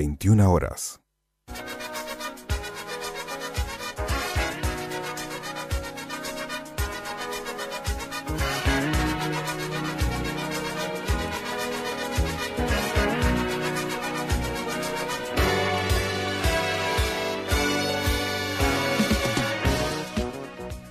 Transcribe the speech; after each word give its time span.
21 0.00 0.50
horas. 0.50 0.98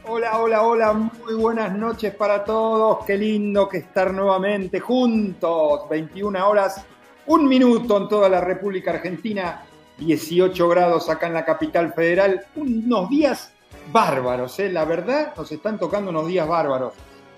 Hola, 0.05 0.61
hola, 0.61 0.93
muy 0.93 1.33
buenas 1.33 1.75
noches 1.75 2.13
para 2.13 2.43
todos. 2.43 3.03
Qué 3.05 3.17
lindo 3.17 3.67
que 3.67 3.79
estar 3.79 4.13
nuevamente 4.13 4.79
juntos. 4.79 5.89
21 5.89 6.47
horas, 6.47 6.85
un 7.29 7.47
minuto 7.47 7.95
en 7.97 8.07
toda 8.07 8.27
la 8.27 8.41
República 8.41 8.89
Argentina, 8.89 9.63
18 9.99 10.67
grados 10.67 11.09
acá 11.09 11.27
en 11.27 11.33
la 11.33 11.45
capital 11.45 11.93
federal. 11.93 12.43
Unos 12.55 13.07
días 13.07 13.53
bárbaros, 13.91 14.59
¿eh? 14.59 14.71
la 14.71 14.83
verdad, 14.83 15.33
nos 15.37 15.51
están 15.51 15.77
tocando 15.77 16.09
unos 16.09 16.27
días 16.27 16.47
bárbaros. 16.47 16.93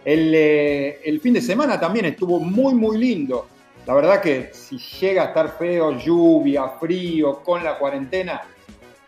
El, 0.05 0.34
eh, 0.34 1.01
el 1.03 1.20
fin 1.20 1.34
de 1.34 1.41
semana 1.41 1.77
también 1.77 2.05
estuvo 2.05 2.39
muy, 2.39 2.73
muy 2.73 2.98
lindo. 2.98 3.48
La 3.85 3.93
verdad 3.93 4.21
que 4.21 4.51
si 4.53 4.77
llega 4.77 5.23
a 5.23 5.25
estar 5.25 5.57
feo, 5.57 5.91
lluvia, 5.98 6.70
frío, 6.79 7.43
con 7.43 7.62
la 7.62 7.77
cuarentena, 7.77 8.43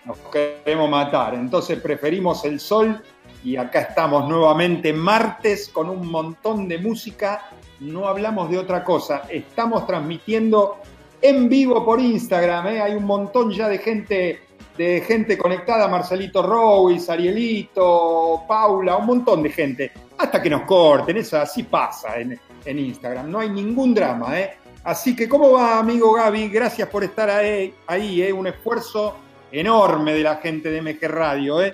nos 0.04 0.18
queremos 0.34 0.90
matar. 0.90 1.34
Entonces 1.36 1.80
preferimos 1.80 2.44
el 2.44 2.60
sol 2.60 3.02
y 3.44 3.58
acá 3.58 3.82
estamos 3.82 4.28
nuevamente 4.28 4.94
martes 4.94 5.70
con 5.70 5.90
un 5.90 6.08
montón 6.10 6.68
de 6.68 6.78
música. 6.78 7.50
No 7.82 8.08
hablamos 8.08 8.50
de 8.50 8.58
otra 8.58 8.84
cosa. 8.84 9.24
Estamos 9.30 9.86
transmitiendo 9.86 10.78
en 11.22 11.50
vivo 11.50 11.84
por 11.84 12.00
Instagram. 12.00 12.68
¿eh? 12.68 12.82
Hay 12.82 12.94
un 12.94 13.04
montón 13.04 13.52
ya 13.52 13.68
de 13.68 13.80
gente, 13.80 14.42
de 14.78 15.02
gente 15.02 15.38
conectada. 15.38 15.90
Marcelito 15.90 16.42
Ruiz, 16.42 17.10
Arielito, 17.10 18.44
Paula, 18.48 18.96
un 18.96 19.08
montón 19.08 19.44
de 19.44 19.50
gente. 19.50 19.92
Hasta 20.18 20.42
que 20.42 20.50
nos 20.50 20.62
corten. 20.62 21.18
Eso 21.18 21.38
así 21.38 21.64
pasa 21.64 22.18
en, 22.18 22.40
en 22.64 22.80
Instagram. 22.80 23.30
No 23.30 23.40
hay 23.40 23.50
ningún 23.50 23.94
drama. 23.94 24.40
¿eh? 24.40 24.54
Así 24.86 25.16
que, 25.16 25.28
¿cómo 25.28 25.52
va, 25.52 25.80
amigo 25.80 26.14
Gaby? 26.14 26.48
Gracias 26.48 26.88
por 26.88 27.04
estar 27.04 27.30
ahí. 27.30 27.74
ahí 27.88 28.22
¿eh? 28.22 28.32
Un 28.32 28.48
esfuerzo 28.48 29.18
enorme 29.52 30.14
de 30.14 30.24
la 30.24 30.38
gente 30.38 30.72
de 30.72 30.82
MG 30.82 31.10
Radio. 31.10 31.62
¿eh? 31.62 31.74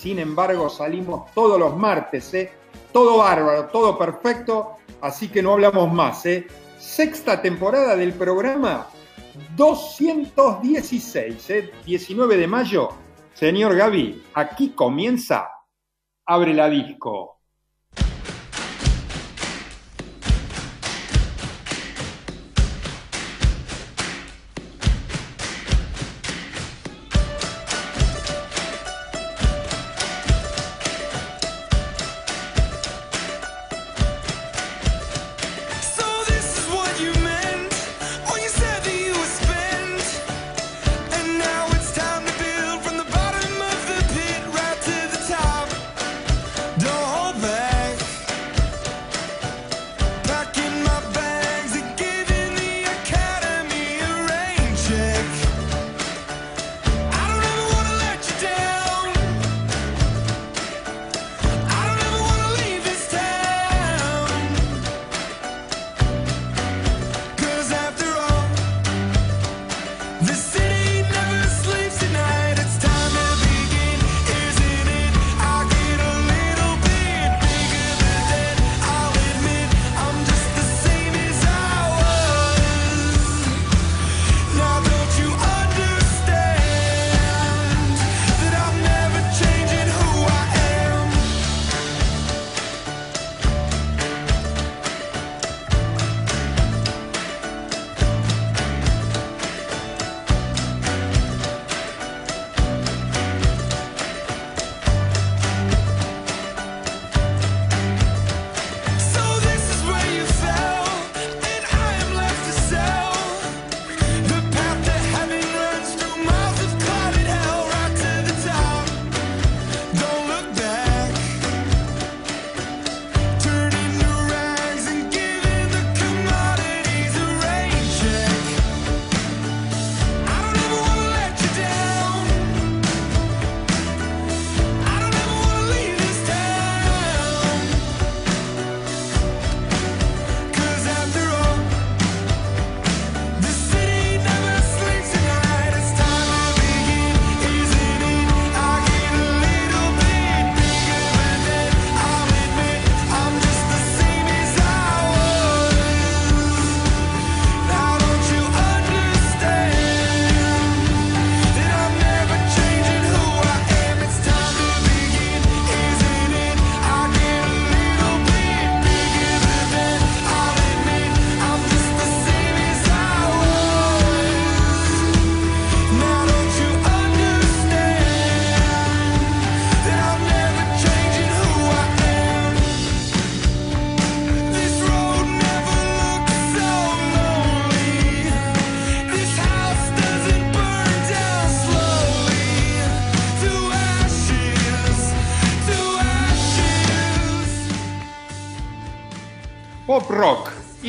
Sin 0.00 0.18
embargo, 0.18 0.70
salimos 0.70 1.30
todos 1.34 1.60
los 1.60 1.76
martes, 1.76 2.32
¿eh? 2.32 2.50
Todo 2.90 3.18
bárbaro, 3.18 3.66
todo 3.66 3.98
perfecto, 3.98 4.78
así 5.02 5.28
que 5.28 5.42
no 5.42 5.52
hablamos 5.52 5.92
más, 5.92 6.24
¿eh? 6.24 6.46
Sexta 6.78 7.42
temporada 7.42 7.94
del 7.96 8.14
programa 8.14 8.86
216, 9.56 11.50
¿eh? 11.50 11.70
19 11.84 12.38
de 12.38 12.46
mayo. 12.46 12.88
Señor 13.34 13.76
Gaby, 13.76 14.22
aquí 14.32 14.70
comienza 14.70 15.50
Abre 16.24 16.54
la 16.54 16.70
disco. 16.70 17.39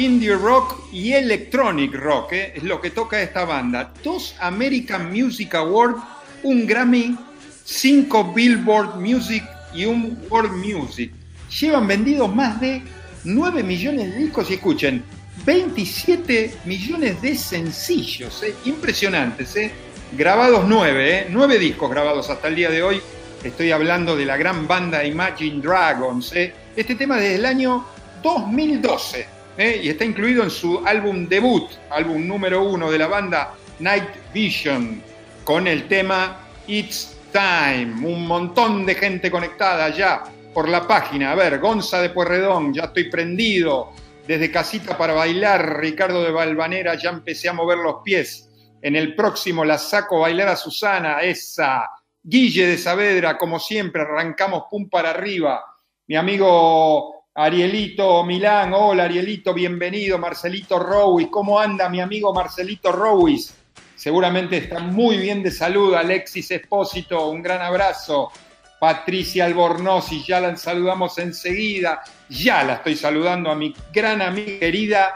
Indie 0.02 0.36
rock 0.36 0.92
y 0.92 1.14
electronic 1.14 1.94
rock 1.94 2.34
¿eh? 2.34 2.54
es 2.56 2.64
lo 2.64 2.82
que 2.82 2.90
toca 2.90 3.22
esta 3.22 3.46
banda. 3.46 3.94
Dos 4.04 4.36
American 4.40 5.12
Music 5.12 5.54
Awards, 5.56 6.02
un 6.44 6.66
Grammy, 6.66 7.16
cinco 7.64 8.34
Billboard 8.34 9.00
Music 9.00 9.44
y 9.74 9.86
un 9.86 10.20
World 10.30 10.54
Music. 10.54 11.12
Llevan 11.60 11.88
vendidos 11.88 12.34
más 12.34 12.60
de 12.60 12.82
9 13.24 13.64
millones 13.64 14.14
de 14.14 14.18
discos 14.18 14.50
y 14.50 14.56
escuchen, 14.56 15.04
27 15.46 16.56
millones 16.66 17.22
de 17.22 17.36
sencillos, 17.36 18.42
¿eh? 18.44 18.56
impresionantes, 18.66 19.56
¿eh? 19.56 19.72
grabados 20.12 20.66
nueve, 20.68 21.20
¿eh? 21.20 21.28
nueve 21.30 21.58
discos 21.58 21.90
grabados 21.90 22.30
hasta 22.30 22.48
el 22.48 22.56
día 22.56 22.70
de 22.70 22.84
hoy. 22.84 23.02
Estoy 23.44 23.72
hablando 23.72 24.16
de 24.16 24.26
la 24.26 24.38
gran 24.38 24.68
banda 24.68 25.04
Imagine 25.04 25.62
Dragons. 25.62 26.34
¿eh? 26.34 26.54
Este 26.76 26.96
tema 26.96 27.18
desde 27.18 27.36
el 27.36 27.46
año 27.46 27.86
2012 28.22 29.26
¿eh? 29.58 29.80
y 29.84 29.90
está 29.90 30.06
incluido 30.06 30.44
en 30.44 30.50
su 30.50 30.82
álbum 30.86 31.28
debut, 31.28 31.70
álbum 31.90 32.28
número 32.28 32.64
uno 32.64 32.92
de 32.92 32.98
la 32.98 33.08
banda 33.08 33.54
Night 33.80 34.10
Vision, 34.34 35.02
con 35.44 35.68
el 35.68 35.88
tema 35.88 36.38
It's 36.68 37.18
Time. 37.32 38.06
Un 38.06 38.28
montón 38.28 38.86
de 38.86 38.96
gente 38.96 39.32
conectada 39.32 39.90
ya 39.90 40.24
por 40.54 40.70
la 40.70 40.88
página. 40.88 41.32
A 41.32 41.36
ver, 41.36 41.60
Gonza 41.60 42.02
de 42.02 42.10
Puerredón, 42.10 42.74
ya 42.74 42.84
estoy 42.84 43.10
prendido. 43.10 43.94
Desde 44.28 44.52
Casita 44.52 44.98
para 44.98 45.14
Bailar, 45.14 45.80
Ricardo 45.80 46.24
de 46.24 46.32
Valvanera, 46.32 46.96
ya 46.96 47.10
empecé 47.10 47.50
a 47.50 47.54
mover 47.54 47.80
los 47.80 47.98
pies. 48.04 48.50
En 48.82 48.96
el 48.96 49.16
próximo 49.16 49.66
la 49.66 49.78
saco 49.78 50.20
bailar 50.20 50.50
a 50.50 50.56
Susana, 50.56 51.22
esa. 51.22 51.90
Guille 52.24 52.68
de 52.68 52.78
Saavedra, 52.78 53.36
como 53.38 53.60
siempre, 53.60 54.04
arrancamos 54.04 54.66
pum 54.70 54.88
para 54.90 55.10
arriba. 55.10 55.64
Mi 56.08 56.16
amigo 56.16 57.21
Arielito 57.34 58.26
Milán, 58.26 58.74
hola 58.74 59.06
Arielito, 59.06 59.54
bienvenido. 59.54 60.18
Marcelito 60.18 60.78
Rowis, 60.78 61.30
¿cómo 61.32 61.58
anda 61.58 61.88
mi 61.88 62.02
amigo 62.02 62.34
Marcelito 62.34 62.92
Rowis? 62.92 63.56
Seguramente 63.96 64.58
está 64.58 64.80
muy 64.80 65.18
bien 65.18 65.42
de 65.42 65.50
salud. 65.50 65.94
Alexis 65.94 66.52
Espósito, 66.52 67.30
un 67.30 67.42
gran 67.42 67.62
abrazo. 67.62 68.34
Patricia 68.82 69.46
Albornoz, 69.46 70.12
y 70.12 70.26
ya 70.26 70.42
la 70.42 70.58
saludamos 70.58 71.18
enseguida. 71.20 72.02
Ya 72.28 72.66
la 72.66 72.74
estoy 72.74 72.98
saludando 72.98 73.50
a 73.50 73.56
mi 73.56 73.74
gran 73.94 74.22
amiga 74.22 74.60
querida 74.60 75.16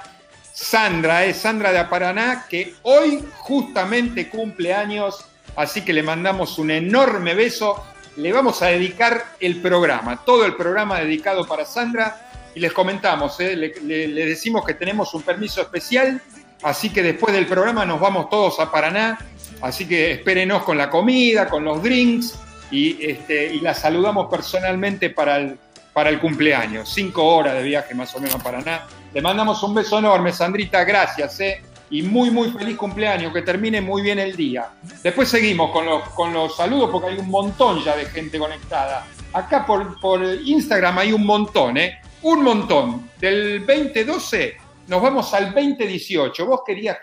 Sandra, 0.53 1.25
es 1.25 1.35
Sandra 1.35 1.73
de 1.73 1.79
Aparaná, 1.79 2.45
que 2.50 2.75
hoy 2.83 3.25
justamente 3.39 4.29
cumple 4.29 4.73
años, 4.73 5.25
así 5.57 5.81
que 5.81 5.91
le 5.91 6.01
mandamos 6.01 6.57
un 6.59 6.71
enorme 6.71 7.33
beso. 7.33 7.83
Le 8.17 8.31
vamos 8.31 8.62
a 8.62 8.67
dedicar 8.67 9.35
el 9.39 9.62
programa, 9.62 10.23
todo 10.25 10.45
el 10.45 10.56
programa 10.56 11.00
dedicado 11.00 11.45
para 11.45 11.65
Sandra, 11.65 12.25
y 12.56 12.59
les 12.62 12.71
comentamos, 12.71 13.38
¿eh? 13.41 13.56
le, 13.56 14.07
decimos 14.07 14.65
que 14.65 14.73
tenemos 14.73 15.13
un 15.13 15.21
permiso 15.23 15.62
especial, 15.62 16.21
así 16.63 16.89
que 16.89 17.03
después 17.03 17.33
del 17.33 17.45
programa 17.47 17.85
nos 17.85 18.00
vamos 18.00 18.29
todos 18.29 18.59
a 18.62 18.71
Paraná, 18.71 19.19
así 19.62 19.85
que 19.85 20.13
espérenos 20.13 20.63
con 20.63 20.77
la 20.77 20.89
comida, 20.89 21.50
con 21.50 21.65
los 21.65 21.83
drinks, 21.83 22.39
y, 22.71 23.06
este, 23.06 23.53
la 23.62 23.73
saludamos 23.73 24.27
personalmente 24.29 25.09
para 25.09 25.38
el, 25.38 25.59
para 25.91 26.09
el 26.09 26.19
cumpleaños. 26.19 26.89
Cinco 26.94 27.25
horas 27.25 27.56
de 27.56 27.63
viaje 27.63 27.94
más 27.94 28.15
o 28.15 28.19
menos 28.19 28.35
a 28.35 28.39
Paraná. 28.39 28.88
Le 29.13 29.21
mandamos 29.21 29.62
un 29.63 29.73
beso 29.73 30.00
enorme, 30.00 30.31
Sandrita, 30.31 30.83
gracias, 30.85 31.39
¿eh? 31.41 31.62
Y 31.90 32.02
muy, 32.02 32.32
muy 32.32 32.50
feliz 32.50 32.78
cumpleaños, 32.78 33.32
que 33.32 33.42
termine 33.42 33.80
muy 33.80 34.02
bien 34.02 34.20
el 34.20 34.36
día. 34.36 34.70
Después 35.04 35.30
seguimos 35.30 35.72
con 35.72 35.86
los, 35.86 36.10
con 36.10 36.34
los 36.34 36.56
saludos 36.56 36.90
porque 36.92 37.10
hay 37.10 37.18
un 37.20 37.30
montón 37.30 37.84
ya 37.84 37.96
de 37.96 38.06
gente 38.06 38.40
conectada. 38.40 39.06
Acá 39.34 39.66
por, 39.66 40.00
por 40.00 40.24
Instagram 40.24 40.98
hay 40.98 41.12
un 41.14 41.26
montón, 41.26 41.78
¿eh? 41.78 42.00
Un 42.24 42.44
montón. 42.44 43.12
Del 43.20 43.66
2012 43.66 44.58
nos 44.88 45.02
vamos 45.02 45.34
al 45.34 45.54
2018. 45.54 46.46
¿Vos 46.46 46.62
querías 46.66 46.98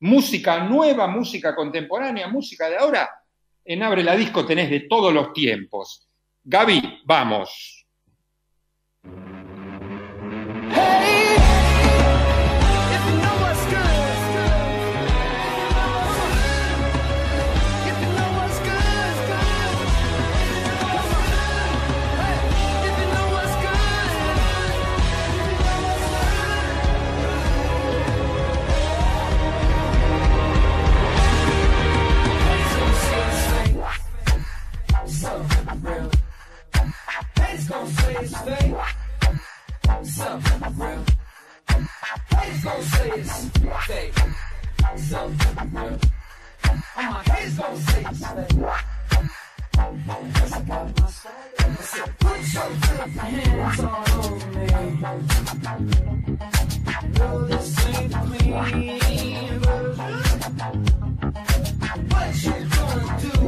música 0.00 0.64
nueva, 0.64 1.06
música 1.06 1.54
contemporánea, 1.54 2.28
música 2.28 2.68
de 2.68 2.76
ahora? 2.76 3.10
En 3.64 3.82
Abre 3.82 4.02
la 4.02 4.16
Disco 4.16 4.44
tenés 4.44 4.70
de 4.70 4.80
todos 4.80 5.12
los 5.12 5.32
tiempos. 5.32 6.08
Gaby, 6.44 7.02
vamos. 7.04 7.86
He's 37.64 37.72
gonna 37.72 37.88
say 37.88 38.14
it's 38.20 38.36
fake. 38.42 38.76
Something 40.02 40.60
real. 40.76 41.02
He's 42.44 42.60
gonna 42.62 42.82
say 42.82 43.08
it's 43.12 43.48
fake. 43.86 44.18
Something 44.96 45.70
real. 45.72 45.98
All 46.68 47.04
my 47.04 47.22
head's 47.24 47.56
gonna 47.56 47.76
say 47.78 48.04
it's 48.10 48.22
fake. 48.26 48.58
Put 52.20 52.40
your 52.52 52.70
hands 53.16 53.80
on 53.80 54.10
over 54.12 54.48
me. 54.50 54.66
No, 57.18 57.28
this 57.46 57.86
ain't 57.86 58.12
clean 58.12 59.58
version. 59.60 60.12
But 62.10 62.34
you 62.44 62.73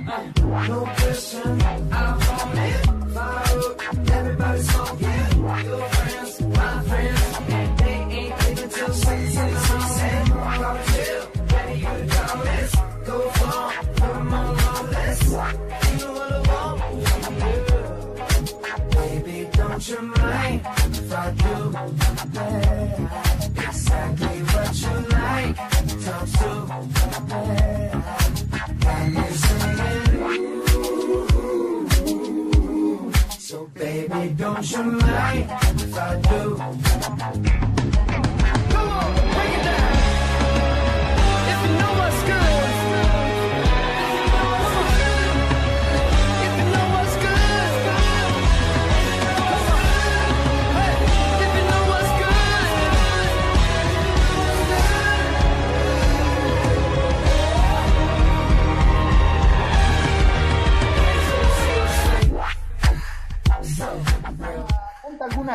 No 0.00 0.84
question. 0.96 1.87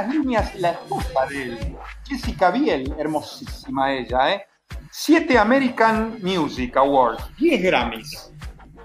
Algunas 0.04 0.16
líneas 0.26 0.56
la 0.56 0.72
esposa 0.72 1.26
de 1.30 1.44
él, 1.44 1.76
Jessica 2.08 2.52
Biel, 2.52 2.94
hermosísima 2.98 3.94
ella, 3.94 4.34
¿eh? 4.34 4.46
Siete 4.92 5.38
American 5.38 6.18
Music 6.22 6.76
Awards, 6.78 7.24
10 7.40 7.62
Grammys, 7.64 8.32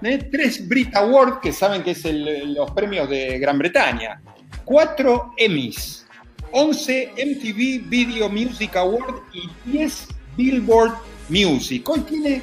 ¿eh? 0.01 0.17
tres 0.31 0.67
Brit 0.67 0.95
Awards, 0.95 1.39
que 1.41 1.51
saben 1.51 1.83
que 1.83 1.91
es 1.91 2.05
el- 2.05 2.53
los 2.53 2.71
premios 2.71 3.09
de 3.09 3.37
Gran 3.39 3.57
Bretaña, 3.57 4.21
cuatro 4.65 5.33
Emmys, 5.37 6.07
11 6.51 7.11
MTV 7.17 7.87
Video 7.89 8.29
Music 8.29 8.75
Awards 8.75 9.21
y 9.33 9.49
10 9.65 10.07
Billboard 10.35 10.93
Music. 11.29 11.87
Hoy 11.89 11.99
tiene 12.01 12.41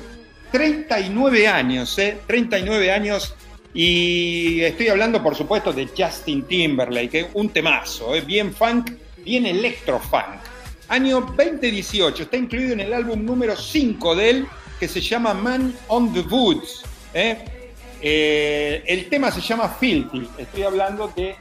39 0.52 1.49
años, 1.49 1.99
¿eh? 1.99 2.18
39 2.26 2.92
años. 2.92 3.35
Y 3.75 4.62
estoy 4.62 4.88
hablando, 4.88 5.23
por 5.23 5.35
supuesto, 5.35 5.73
de 5.73 5.88
Justin 5.96 6.44
Timberlake, 6.44 7.30
un 7.35 7.50
temazo, 7.50 8.14
¿eh? 8.14 8.23
bien 8.23 8.54
funk, 8.54 8.92
bien 9.25 9.46
electro-funk. 9.46 10.40
Año 10.88 11.20
2018, 11.20 12.23
está 12.23 12.37
incluido 12.37 12.73
en 12.73 12.80
el 12.80 12.92
álbum 12.92 13.25
número 13.25 13.56
5 13.56 14.14
de 14.14 14.30
él, 14.30 14.46
que 14.78 14.88
se 14.88 15.00
llama 15.00 15.35
Man 15.35 15.75
on 15.88 16.12
the 16.12 16.20
Woods. 16.20 16.85
¿eh? 17.12 17.44
Eh, 18.00 18.85
el 18.87 19.08
tema 19.08 19.30
se 19.30 19.40
llama 19.40 19.68
Filthy. 19.68 20.28
Estoy 20.38 20.62
hablando 20.62 21.12
de 21.16 21.37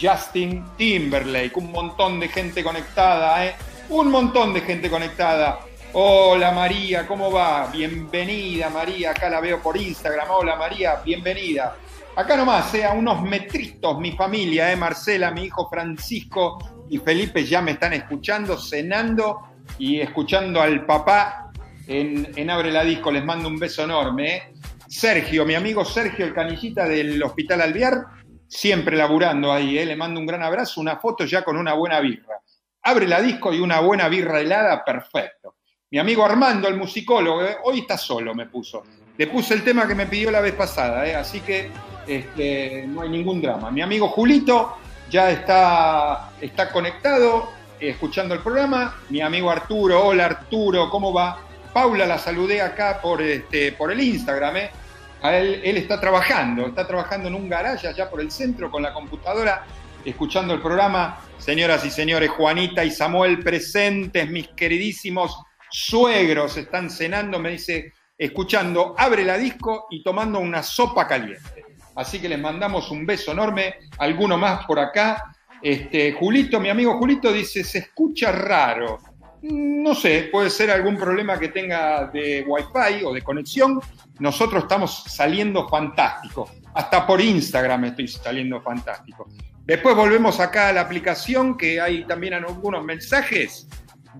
Justin 0.00 0.64
Timberlake. 0.78 1.56
Un 1.56 1.72
montón 1.72 2.20
de 2.20 2.28
gente 2.28 2.62
conectada, 2.62 3.46
¿eh? 3.46 3.54
Un 3.88 4.10
montón 4.10 4.54
de 4.54 4.60
gente 4.60 4.88
conectada. 4.88 5.60
Hola 5.98 6.50
María, 6.50 7.06
¿cómo 7.06 7.32
va? 7.32 7.68
Bienvenida 7.72 8.68
María, 8.68 9.12
acá 9.12 9.30
la 9.30 9.40
veo 9.40 9.62
por 9.62 9.78
Instagram. 9.78 10.28
Hola 10.30 10.54
María, 10.54 10.96
bienvenida. 10.96 11.74
Acá 12.14 12.36
nomás, 12.36 12.74
¿eh? 12.74 12.84
a 12.84 12.92
unos 12.92 13.22
metritos, 13.22 13.98
mi 13.98 14.12
familia, 14.12 14.70
¿eh? 14.70 14.76
Marcela, 14.76 15.30
mi 15.30 15.44
hijo 15.44 15.70
Francisco 15.70 16.58
y 16.90 16.98
Felipe 16.98 17.46
ya 17.46 17.62
me 17.62 17.70
están 17.70 17.94
escuchando, 17.94 18.58
cenando 18.58 19.40
y 19.78 19.98
escuchando 19.98 20.60
al 20.60 20.84
papá 20.84 21.50
en, 21.86 22.50
Abre 22.50 22.72
la 22.72 22.84
Disco. 22.84 23.10
Les 23.10 23.24
mando 23.24 23.48
un 23.48 23.58
beso 23.58 23.84
enorme. 23.84 24.36
¿eh? 24.36 24.52
Sergio, 24.86 25.46
mi 25.46 25.54
amigo 25.54 25.82
Sergio, 25.82 26.26
el 26.26 26.34
canillita 26.34 26.86
del 26.86 27.22
Hospital 27.22 27.62
Alvear, 27.62 28.04
siempre 28.46 28.98
laburando 28.98 29.50
ahí. 29.50 29.78
¿eh? 29.78 29.86
Le 29.86 29.96
mando 29.96 30.20
un 30.20 30.26
gran 30.26 30.42
abrazo, 30.42 30.78
una 30.78 30.98
foto 30.98 31.24
ya 31.24 31.42
con 31.42 31.56
una 31.56 31.72
buena 31.72 32.00
birra. 32.00 32.38
Abre 32.82 33.08
la 33.08 33.22
disco 33.22 33.50
y 33.54 33.60
una 33.60 33.80
buena 33.80 34.08
birra 34.08 34.40
helada, 34.40 34.84
perfecto. 34.84 35.55
Mi 35.88 35.98
amigo 35.98 36.24
Armando, 36.24 36.66
el 36.66 36.74
musicólogo, 36.74 37.44
¿eh? 37.44 37.58
hoy 37.62 37.78
está 37.80 37.96
solo, 37.96 38.34
me 38.34 38.46
puso. 38.46 38.82
Le 39.16 39.28
puse 39.28 39.54
el 39.54 39.62
tema 39.62 39.86
que 39.86 39.94
me 39.94 40.06
pidió 40.06 40.32
la 40.32 40.40
vez 40.40 40.52
pasada, 40.54 41.06
¿eh? 41.06 41.14
así 41.14 41.40
que 41.40 41.70
este, 42.08 42.86
no 42.88 43.02
hay 43.02 43.08
ningún 43.08 43.40
drama. 43.40 43.70
Mi 43.70 43.82
amigo 43.82 44.08
Julito 44.08 44.78
ya 45.08 45.30
está, 45.30 46.32
está 46.40 46.72
conectado, 46.72 47.52
eh, 47.78 47.90
escuchando 47.90 48.34
el 48.34 48.40
programa. 48.40 48.96
Mi 49.10 49.20
amigo 49.20 49.48
Arturo, 49.48 50.06
hola 50.06 50.24
Arturo, 50.24 50.90
¿cómo 50.90 51.12
va? 51.12 51.38
Paula 51.72 52.04
la 52.04 52.18
saludé 52.18 52.60
acá 52.60 53.00
por, 53.00 53.22
este, 53.22 53.70
por 53.70 53.92
el 53.92 54.00
Instagram. 54.00 54.56
él, 54.56 55.60
él 55.62 55.76
está 55.76 56.00
trabajando, 56.00 56.66
está 56.66 56.84
trabajando 56.84 57.28
en 57.28 57.36
un 57.36 57.48
garaje 57.48 57.86
allá 57.86 58.10
por 58.10 58.20
el 58.20 58.32
centro 58.32 58.72
con 58.72 58.82
la 58.82 58.92
computadora, 58.92 59.64
escuchando 60.04 60.52
el 60.52 60.60
programa. 60.60 61.20
Señoras 61.38 61.84
y 61.84 61.90
señores, 61.90 62.30
Juanita 62.30 62.84
y 62.84 62.90
Samuel 62.90 63.38
presentes, 63.38 64.28
mis 64.28 64.48
queridísimos 64.48 65.46
suegros, 65.76 66.56
están 66.56 66.88
cenando, 66.88 67.38
me 67.38 67.50
dice, 67.50 67.92
escuchando, 68.16 68.94
abre 68.96 69.24
la 69.24 69.36
disco 69.36 69.88
y 69.90 70.02
tomando 70.02 70.38
una 70.40 70.62
sopa 70.62 71.06
caliente. 71.06 71.64
Así 71.94 72.18
que 72.18 72.30
les 72.30 72.40
mandamos 72.40 72.90
un 72.90 73.04
beso 73.04 73.32
enorme, 73.32 73.74
alguno 73.98 74.38
más 74.38 74.64
por 74.64 74.78
acá. 74.78 75.36
Este, 75.60 76.12
Julito, 76.12 76.58
mi 76.60 76.70
amigo 76.70 76.96
Julito 76.96 77.30
dice, 77.30 77.62
se 77.62 77.78
escucha 77.78 78.32
raro. 78.32 79.00
No 79.42 79.94
sé, 79.94 80.30
puede 80.32 80.48
ser 80.48 80.70
algún 80.70 80.96
problema 80.96 81.38
que 81.38 81.48
tenga 81.48 82.06
de 82.06 82.42
wifi 82.46 83.04
o 83.04 83.12
de 83.12 83.20
conexión. 83.20 83.78
Nosotros 84.18 84.62
estamos 84.62 85.04
saliendo 85.08 85.68
fantástico. 85.68 86.50
Hasta 86.72 87.06
por 87.06 87.20
Instagram 87.20 87.84
estoy 87.84 88.08
saliendo 88.08 88.62
fantástico. 88.62 89.28
Después 89.66 89.94
volvemos 89.94 90.40
acá 90.40 90.68
a 90.68 90.72
la 90.72 90.80
aplicación, 90.80 91.58
que 91.58 91.82
hay 91.82 92.04
también 92.04 92.32
algunos 92.32 92.82
mensajes. 92.82 93.68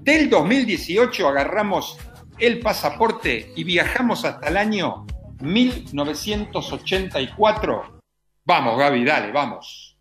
Del 0.00 0.30
2018 0.30 1.28
agarramos 1.28 1.98
el 2.38 2.60
pasaporte 2.60 3.52
y 3.56 3.64
viajamos 3.64 4.24
hasta 4.24 4.48
el 4.48 4.56
año 4.56 5.04
1984. 5.40 8.00
Vamos, 8.44 8.78
Gaby, 8.78 9.04
dale, 9.04 9.32
vamos. 9.32 9.98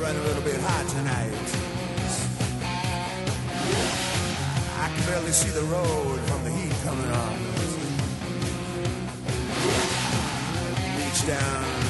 Running 0.00 0.20
a 0.20 0.24
little 0.24 0.42
bit 0.42 0.60
hot 0.60 0.86
tonight. 0.88 1.32
I 4.78 4.88
can 4.94 5.06
barely 5.06 5.32
see 5.32 5.50
the 5.50 5.62
road 5.62 6.20
from 6.20 6.44
the 6.44 6.50
heat 6.50 6.72
coming 6.84 7.10
on. 7.10 7.34
Reach 10.98 11.26
down 11.26 11.87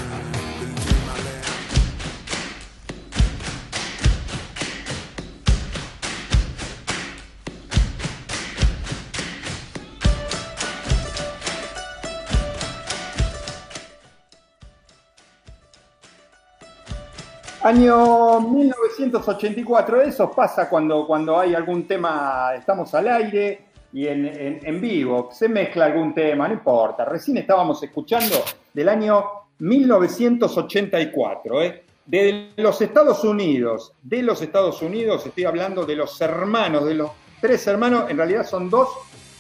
Año 17.68 18.40
1984, 18.40 20.00
eso 20.00 20.30
pasa 20.30 20.70
cuando, 20.70 21.06
cuando 21.06 21.38
hay 21.38 21.54
algún 21.54 21.86
tema, 21.86 22.52
estamos 22.56 22.94
al 22.94 23.08
aire 23.08 23.66
y 23.92 24.06
en, 24.06 24.80
vivo, 24.80 25.28
se 25.30 25.50
mezcla 25.50 25.84
algún 25.84 26.14
tema, 26.14 26.48
no 26.48 26.54
importa. 26.54 27.04
Recién 27.04 27.36
estábamos 27.36 27.82
escuchando 27.82 28.36
del 28.72 28.88
año 28.88 29.22
1984, 29.58 31.62
¿eh? 31.62 31.84
de 32.06 32.52
los 32.56 32.80
Estados 32.80 33.22
Unidos, 33.22 33.92
de 34.02 34.22
los 34.22 34.40
Estados 34.40 34.80
Unidos, 34.80 35.26
estoy 35.26 35.44
hablando 35.44 35.84
de 35.84 35.96
los 35.96 36.18
hermanos, 36.22 36.86
de 36.86 36.94
los 36.94 37.10
tres 37.38 37.66
hermanos, 37.66 38.08
en 38.08 38.16
realidad 38.16 38.46
son 38.46 38.70
dos, 38.70 38.88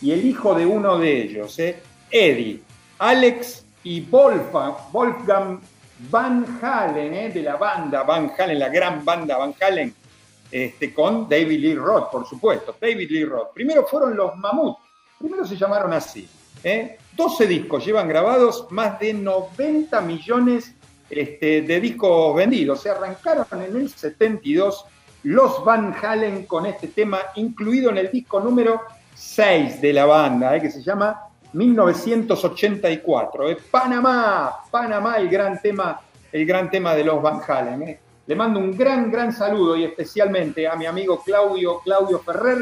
y 0.02 0.10
el 0.10 0.26
hijo 0.26 0.54
de 0.54 0.66
uno 0.66 0.98
de 0.98 1.22
ellos, 1.22 1.58
¿eh? 1.60 1.80
Eddie, 2.10 2.60
Alex 2.98 3.64
y 3.84 4.02
Wolfgang, 4.02 4.74
Wolfgang 4.92 5.60
Van 6.10 6.58
Halen, 6.62 7.14
¿eh? 7.14 7.30
de 7.30 7.42
la 7.42 7.56
banda 7.56 8.02
Van 8.04 8.32
Halen, 8.36 8.58
la 8.58 8.68
gran 8.68 9.04
banda 9.04 9.36
Van 9.36 9.54
Halen, 9.60 9.94
este, 10.50 10.94
con 10.94 11.28
David 11.28 11.60
Lee 11.60 11.74
Roth, 11.74 12.10
por 12.10 12.26
supuesto, 12.26 12.76
David 12.80 13.10
Lee 13.10 13.24
Roth. 13.24 13.52
Primero 13.52 13.86
fueron 13.86 14.16
los 14.16 14.36
Mamut, 14.36 14.76
primero 15.18 15.44
se 15.44 15.56
llamaron 15.56 15.92
así. 15.92 16.28
¿eh? 16.62 16.98
12 17.16 17.46
discos 17.46 17.84
llevan 17.84 18.08
grabados, 18.08 18.66
más 18.70 18.98
de 19.00 19.12
90 19.12 20.00
millones 20.02 20.74
este, 21.10 21.62
de 21.62 21.80
discos 21.80 22.36
vendidos. 22.36 22.82
Se 22.82 22.90
arrancaron 22.90 23.46
en 23.52 23.76
el 23.76 23.90
72 23.90 24.84
los 25.24 25.64
Van 25.64 25.94
Halen 26.00 26.46
con 26.46 26.66
este 26.66 26.88
tema, 26.88 27.18
incluido 27.34 27.90
en 27.90 27.98
el 27.98 28.10
disco 28.10 28.40
número 28.40 28.82
6 29.14 29.80
de 29.80 29.92
la 29.92 30.06
banda, 30.06 30.56
¿eh? 30.56 30.60
que 30.60 30.70
se 30.70 30.82
llama 30.82 31.27
1984. 31.52 33.50
¿eh? 33.50 33.58
Panamá, 33.70 34.60
Panamá, 34.70 35.16
el 35.16 35.28
gran 35.28 35.60
tema, 35.60 36.00
el 36.30 36.46
gran 36.46 36.70
tema 36.70 36.94
de 36.94 37.04
los 37.04 37.22
Van 37.22 37.40
Halen. 37.46 37.82
¿eh? 37.82 38.00
Le 38.26 38.34
mando 38.34 38.60
un 38.60 38.76
gran, 38.76 39.10
gran 39.10 39.32
saludo 39.32 39.76
y 39.76 39.84
especialmente 39.84 40.68
a 40.68 40.76
mi 40.76 40.86
amigo 40.86 41.22
Claudio, 41.24 41.80
Claudio 41.80 42.18
Ferrer, 42.20 42.58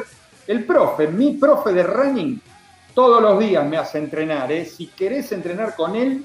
el 0.46 0.64
profe, 0.64 1.08
mi 1.08 1.32
profe 1.32 1.72
de 1.72 1.82
running, 1.82 2.40
todos 2.94 3.20
los 3.20 3.38
días 3.40 3.66
me 3.66 3.76
hace 3.76 3.98
entrenar. 3.98 4.50
¿eh? 4.52 4.64
Si 4.64 4.86
querés 4.86 5.32
entrenar 5.32 5.74
con 5.74 5.96
él, 5.96 6.24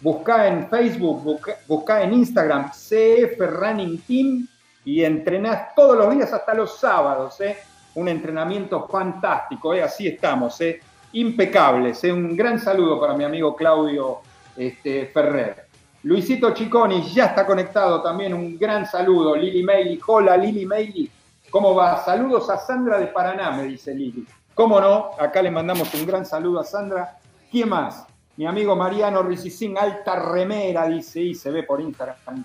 buscá 0.00 0.48
en 0.48 0.68
Facebook, 0.68 1.40
buscá 1.66 2.02
en 2.02 2.14
Instagram 2.14 2.70
CF 2.70 3.38
Running 3.38 4.00
Team 4.00 4.48
y 4.84 5.04
entrenás 5.04 5.74
todos 5.76 5.96
los 5.96 6.14
días 6.14 6.32
hasta 6.32 6.54
los 6.54 6.78
sábados. 6.78 7.36
Un 7.94 8.08
entrenamiento 8.08 8.88
fantástico, 8.88 9.72
así 9.72 10.08
estamos. 10.08 10.58
Impecables. 11.12 12.02
¿eh? 12.04 12.12
Un 12.12 12.36
gran 12.36 12.58
saludo 12.58 13.00
para 13.00 13.14
mi 13.14 13.24
amigo 13.24 13.54
Claudio 13.56 14.18
este, 14.56 15.06
Ferrer. 15.06 15.66
Luisito 16.02 16.54
Chiconi 16.54 17.02
ya 17.12 17.26
está 17.26 17.44
conectado 17.44 18.00
también, 18.00 18.32
un 18.32 18.56
gran 18.58 18.86
saludo. 18.86 19.34
Lili 19.34 19.62
Meili, 19.62 20.00
hola 20.06 20.36
Lili 20.36 20.64
Meili, 20.64 21.10
¿cómo 21.50 21.74
va? 21.74 22.04
Saludos 22.04 22.48
a 22.50 22.56
Sandra 22.56 22.98
de 22.98 23.08
Paraná, 23.08 23.50
me 23.50 23.64
dice 23.64 23.94
Lili. 23.94 24.24
¿Cómo 24.54 24.80
no? 24.80 25.10
Acá 25.18 25.42
le 25.42 25.50
mandamos 25.50 25.92
un 25.94 26.06
gran 26.06 26.24
saludo 26.24 26.60
a 26.60 26.64
Sandra. 26.64 27.18
¿Quién 27.50 27.68
más? 27.68 28.06
Mi 28.36 28.46
amigo 28.46 28.76
Mariano 28.76 29.22
Ricicín, 29.22 29.76
alta 29.76 30.14
remera, 30.14 30.86
dice, 30.86 31.20
y 31.20 31.34
se 31.34 31.50
ve 31.50 31.64
por 31.64 31.80
Instagram. 31.80 32.44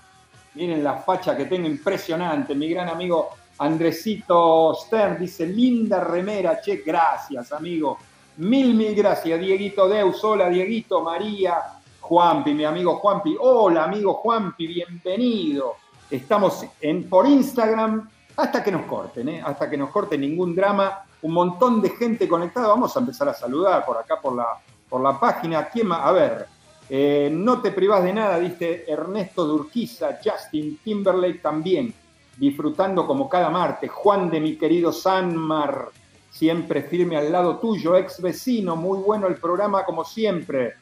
Miren 0.55 0.83
la 0.83 0.97
facha 0.97 1.37
que 1.37 1.45
tengo, 1.45 1.67
impresionante. 1.67 2.55
Mi 2.55 2.69
gran 2.69 2.89
amigo 2.89 3.29
Andresito 3.59 4.73
Stern 4.73 5.19
dice, 5.19 5.45
linda 5.45 6.03
remera, 6.03 6.59
che, 6.59 6.83
gracias, 6.85 7.51
amigo. 7.51 7.97
Mil, 8.37 8.73
mil 8.73 8.95
gracias, 8.95 9.39
Dieguito 9.39 9.87
Deus, 9.87 10.23
hola, 10.23 10.49
Dieguito, 10.49 11.01
María, 11.01 11.55
Juanpi, 11.99 12.55
mi 12.55 12.65
amigo 12.65 12.95
Juanpi, 12.95 13.37
hola, 13.39 13.83
amigo 13.83 14.15
Juanpi, 14.15 14.65
bienvenido. 14.65 15.75
Estamos 16.09 16.65
en, 16.81 17.07
por 17.07 17.27
Instagram 17.27 18.09
hasta 18.35 18.63
que 18.63 18.71
nos 18.71 18.87
corten, 18.87 19.29
¿eh? 19.29 19.43
hasta 19.45 19.69
que 19.69 19.77
nos 19.77 19.91
corten 19.91 20.21
ningún 20.21 20.55
drama. 20.55 21.03
Un 21.21 21.31
montón 21.31 21.79
de 21.79 21.91
gente 21.91 22.27
conectada. 22.27 22.69
Vamos 22.69 22.97
a 22.97 23.01
empezar 23.01 23.29
a 23.29 23.35
saludar 23.35 23.85
por 23.85 23.97
acá, 23.97 24.19
por 24.19 24.35
la, 24.35 24.47
por 24.89 24.99
la 25.01 25.19
página. 25.19 25.69
¿Quién 25.69 25.87
más? 25.87 25.99
A 26.03 26.11
ver, 26.11 26.47
eh, 26.89 27.29
no 27.31 27.61
te 27.61 27.71
privás 27.71 28.03
de 28.03 28.13
nada, 28.13 28.39
dice 28.39 28.83
Ernesto 28.87 29.45
Durquiza, 29.45 30.17
Justin 30.23 30.79
Timberlake 30.83 31.39
también, 31.39 31.93
disfrutando 32.35 33.05
como 33.05 33.29
cada 33.29 33.51
martes. 33.51 33.91
Juan 33.91 34.31
de 34.31 34.39
mi 34.39 34.55
querido 34.55 34.91
Sanmar, 34.91 35.89
siempre 36.33 36.81
firme 36.81 37.15
al 37.15 37.31
lado 37.31 37.59
tuyo, 37.59 37.95
ex 37.95 38.19
vecino, 38.19 38.75
muy 38.75 38.97
bueno 38.97 39.27
el 39.27 39.35
programa 39.35 39.85
como 39.85 40.03
siempre. 40.03 40.73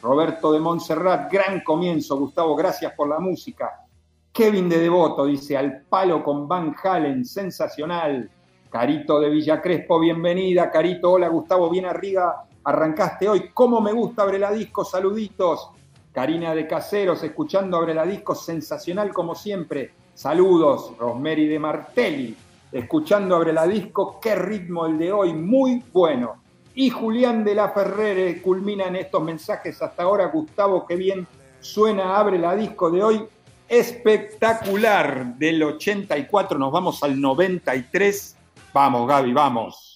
Roberto 0.00 0.50
de 0.50 0.60
Montserrat, 0.60 1.30
gran 1.30 1.60
comienzo, 1.60 2.16
Gustavo, 2.16 2.56
gracias 2.56 2.94
por 2.94 3.08
la 3.08 3.18
música. 3.18 3.84
Kevin 4.32 4.66
de 4.66 4.78
Devoto 4.78 5.26
dice, 5.26 5.58
al 5.58 5.82
palo 5.82 6.24
con 6.24 6.48
Van 6.48 6.74
Halen, 6.82 7.24
sensacional. 7.24 8.30
Carito 8.70 9.20
de 9.20 9.28
Villa 9.28 9.60
Crespo, 9.60 10.00
bienvenida. 10.00 10.70
Carito, 10.70 11.12
hola 11.12 11.28
Gustavo, 11.28 11.68
bien 11.68 11.84
arriba. 11.84 12.46
Arrancaste 12.64 13.28
hoy. 13.28 13.50
¿Cómo 13.52 13.82
me 13.82 13.92
gusta 13.92 14.22
Abre 14.22 14.38
la 14.38 14.52
Disco? 14.52 14.86
Saluditos. 14.86 15.70
Karina 16.12 16.54
de 16.54 16.66
Caseros, 16.66 17.22
escuchando 17.22 17.76
Abre 17.76 17.92
la 17.92 18.06
Disco, 18.06 18.34
sensacional 18.34 19.12
como 19.12 19.34
siempre. 19.34 19.92
Saludos. 20.14 20.96
Rosemary 20.98 21.46
de 21.46 21.58
Martelli, 21.58 22.36
escuchando 22.74 23.36
Abre 23.36 23.52
la 23.52 23.66
Disco. 23.66 24.18
Qué 24.20 24.34
ritmo 24.34 24.86
el 24.86 24.98
de 24.98 25.12
hoy, 25.12 25.32
muy 25.32 25.82
bueno. 25.92 26.42
Y 26.74 26.90
Julián 26.90 27.44
de 27.44 27.54
la 27.54 27.70
Ferrere 27.70 28.42
culminan 28.42 28.96
estos 28.96 29.22
mensajes 29.22 29.80
hasta 29.80 30.02
ahora. 30.02 30.26
Gustavo, 30.26 30.84
qué 30.84 30.96
bien 30.96 31.26
suena 31.60 32.16
Abre 32.16 32.38
la 32.38 32.56
Disco 32.56 32.90
de 32.90 33.02
hoy. 33.02 33.24
Espectacular. 33.68 35.36
Del 35.36 35.62
84 35.62 36.58
nos 36.58 36.72
vamos 36.72 37.02
al 37.02 37.20
93. 37.20 38.36
Vamos, 38.72 39.08
Gaby, 39.08 39.32
vamos. 39.32 39.93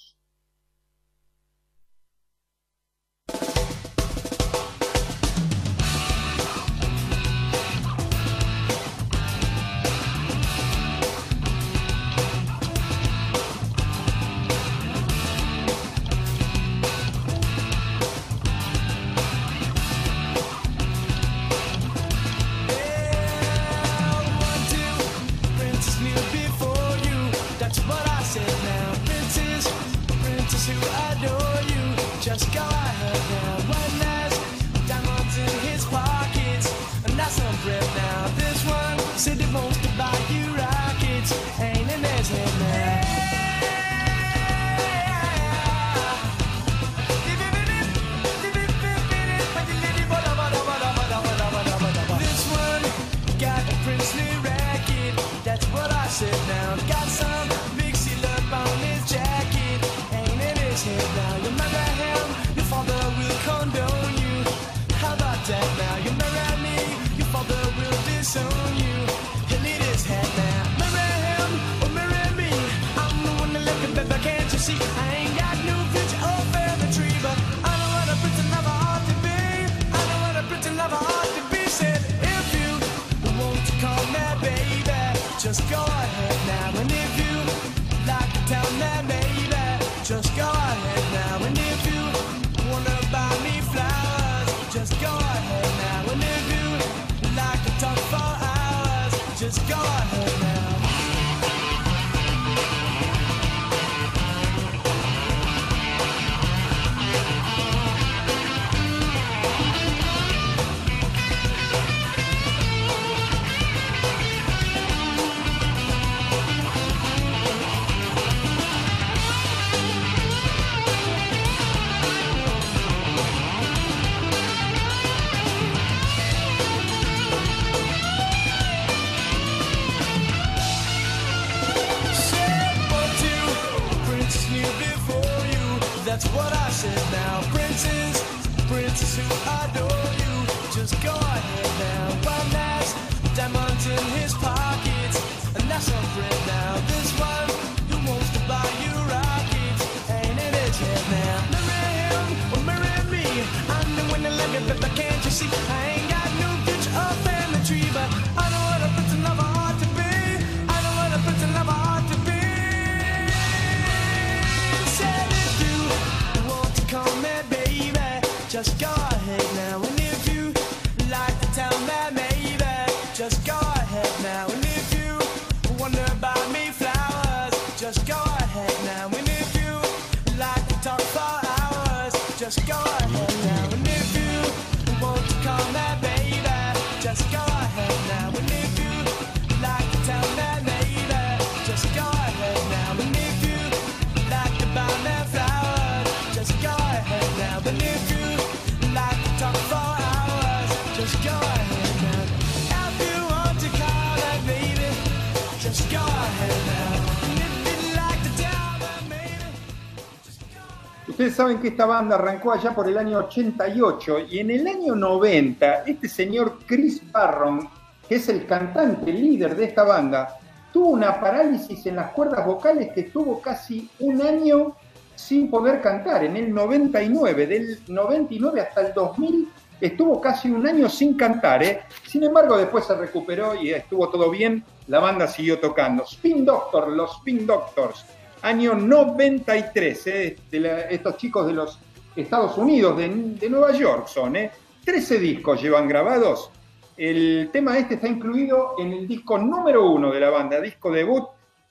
Saben 211.49 211.63
que 211.63 211.69
esta 211.69 211.87
banda 211.87 212.17
arrancó 212.17 212.53
allá 212.53 212.75
por 212.75 212.87
el 212.89 212.99
año 212.99 213.21
88 213.21 214.19
y 214.31 214.41
en 214.41 214.51
el 214.51 214.67
año 214.67 214.95
90 214.95 215.85
este 215.87 216.07
señor 216.07 216.59
Chris 216.67 217.01
Barron, 217.11 217.67
que 218.07 218.17
es 218.17 218.29
el 218.29 218.45
cantante 218.45 219.11
líder 219.11 219.57
de 219.57 219.65
esta 219.65 219.83
banda, 219.85 220.37
tuvo 220.71 220.89
una 220.89 221.19
parálisis 221.19 221.87
en 221.87 221.97
las 221.97 222.11
cuerdas 222.11 222.45
vocales 222.45 222.91
que 222.95 223.05
tuvo 223.05 223.41
casi 223.41 223.89
un 224.01 224.21
año 224.21 224.77
sin 225.15 225.49
poder 225.49 225.81
cantar. 225.81 226.23
En 226.23 226.37
el 226.37 226.53
99, 226.53 227.47
del 227.47 227.79
99 227.89 228.61
hasta 228.61 228.83
el 228.83 228.93
2000 228.93 229.49
estuvo 229.81 230.21
casi 230.21 230.51
un 230.51 230.67
año 230.67 230.87
sin 230.91 231.17
cantar. 231.17 231.63
¿eh? 231.63 231.81
Sin 232.07 232.25
embargo, 232.25 232.59
después 232.59 232.85
se 232.85 232.95
recuperó 232.95 233.55
y 233.55 233.71
estuvo 233.71 234.07
todo 234.11 234.29
bien. 234.29 234.63
La 234.87 234.99
banda 235.01 235.27
siguió 235.27 235.59
tocando. 235.59 236.05
Spin 236.05 236.45
Doctor, 236.45 236.89
los 236.89 237.17
Spin 237.17 237.47
Doctors 237.47 238.05
año 238.43 238.75
93, 238.75 240.07
¿eh? 240.07 240.37
de 240.51 240.87
estos 240.91 241.17
chicos 241.17 241.47
de 241.47 241.53
los 241.53 241.79
Estados 242.17 242.59
Unidos, 242.59 242.97
de, 242.97 243.09
Nueva 243.49 243.73
York 243.73 244.09
son, 244.09 244.37
¿eh? 244.37 244.51
13 244.85 245.19
discos 245.19 245.63
llevan 245.63 245.89
grabados. 245.89 246.51
El 246.97 247.51
tema 247.53 247.79
este 247.79 247.95
está 247.95 248.09
incluido 248.09 248.75
en 248.79 248.93
el 248.93 249.07
disco 249.07 249.39
número 249.39 249.91
uno 249.91 250.11
de 250.11 250.21
la 250.21 250.31
banda, 250.31 250.61
disco 250.61 250.91
debut, 250.91 251.29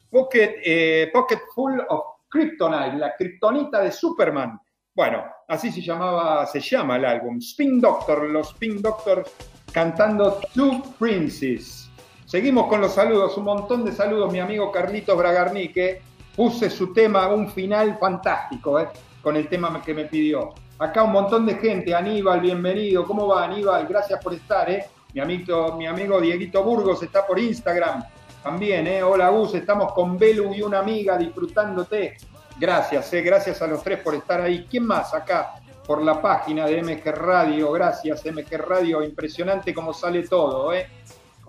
Pocket, 0.09 0.61
eh, 0.63 1.11
Full 1.53 1.79
of 1.89 2.03
Kryptonite, 2.29 2.97
la 2.97 3.15
kriptonita 3.15 3.81
de 3.81 3.91
Superman. 3.91 4.59
Bueno, 4.95 5.23
así 5.47 5.71
se 5.71 5.81
llamaba, 5.81 6.45
se 6.45 6.59
llama 6.59 6.95
el 6.95 7.05
álbum. 7.05 7.37
Spin 7.39 7.81
Doctor, 7.81 8.23
los 8.29 8.49
Spin 8.51 8.81
Doctors 8.81 9.29
cantando 9.71 10.39
Two 10.53 10.81
Princes. 10.97 11.89
Seguimos 12.25 12.67
con 12.67 12.81
los 12.81 12.93
saludos, 12.93 13.37
un 13.37 13.45
montón 13.45 13.85
de 13.85 13.91
saludos, 13.91 14.31
mi 14.31 14.39
amigo 14.39 14.71
Carlitos 14.71 15.17
Bragarnique. 15.17 16.01
Puse 16.37 16.69
su 16.69 16.93
tema, 16.93 17.27
un 17.29 17.49
final 17.49 17.97
fantástico, 17.97 18.79
¿eh? 18.79 18.89
con 19.23 19.35
el 19.35 19.49
tema 19.49 19.81
que 19.81 19.91
me 19.91 20.05
pidió. 20.05 20.53
Acá 20.77 21.01
un 21.01 21.11
montón 21.11 21.47
de 21.47 21.55
gente, 21.55 21.95
Aníbal, 21.95 22.41
bienvenido. 22.41 23.05
¿Cómo 23.05 23.25
va 23.25 23.45
Aníbal? 23.45 23.87
Gracias 23.87 24.23
por 24.23 24.35
estar, 24.35 24.69
¿eh? 24.69 24.85
Mi 25.15 25.21
amigo, 25.21 25.75
mi 25.75 25.87
amigo 25.87 26.21
Dieguito 26.21 26.63
Burgos 26.63 27.01
está 27.01 27.25
por 27.25 27.39
Instagram. 27.39 28.03
También, 28.43 28.85
¿eh? 28.85 29.01
Hola 29.01 29.29
Gus, 29.29 29.55
estamos 29.55 29.93
con 29.93 30.15
Belu 30.15 30.53
y 30.53 30.61
una 30.61 30.77
amiga 30.77 31.17
disfrutándote. 31.17 32.17
Gracias, 32.59 33.11
¿eh? 33.13 33.23
gracias 33.23 33.59
a 33.63 33.65
los 33.65 33.81
tres 33.81 33.99
por 34.01 34.13
estar 34.13 34.39
ahí. 34.39 34.67
¿Quién 34.69 34.85
más 34.85 35.15
acá? 35.15 35.55
Por 35.87 36.03
la 36.03 36.21
página 36.21 36.67
de 36.67 36.83
MG 36.83 37.15
Radio, 37.15 37.71
gracias 37.71 38.23
MG 38.23 38.57
Radio, 38.59 39.01
impresionante 39.01 39.73
cómo 39.73 39.91
sale 39.91 40.27
todo, 40.27 40.71
¿eh? 40.71 40.87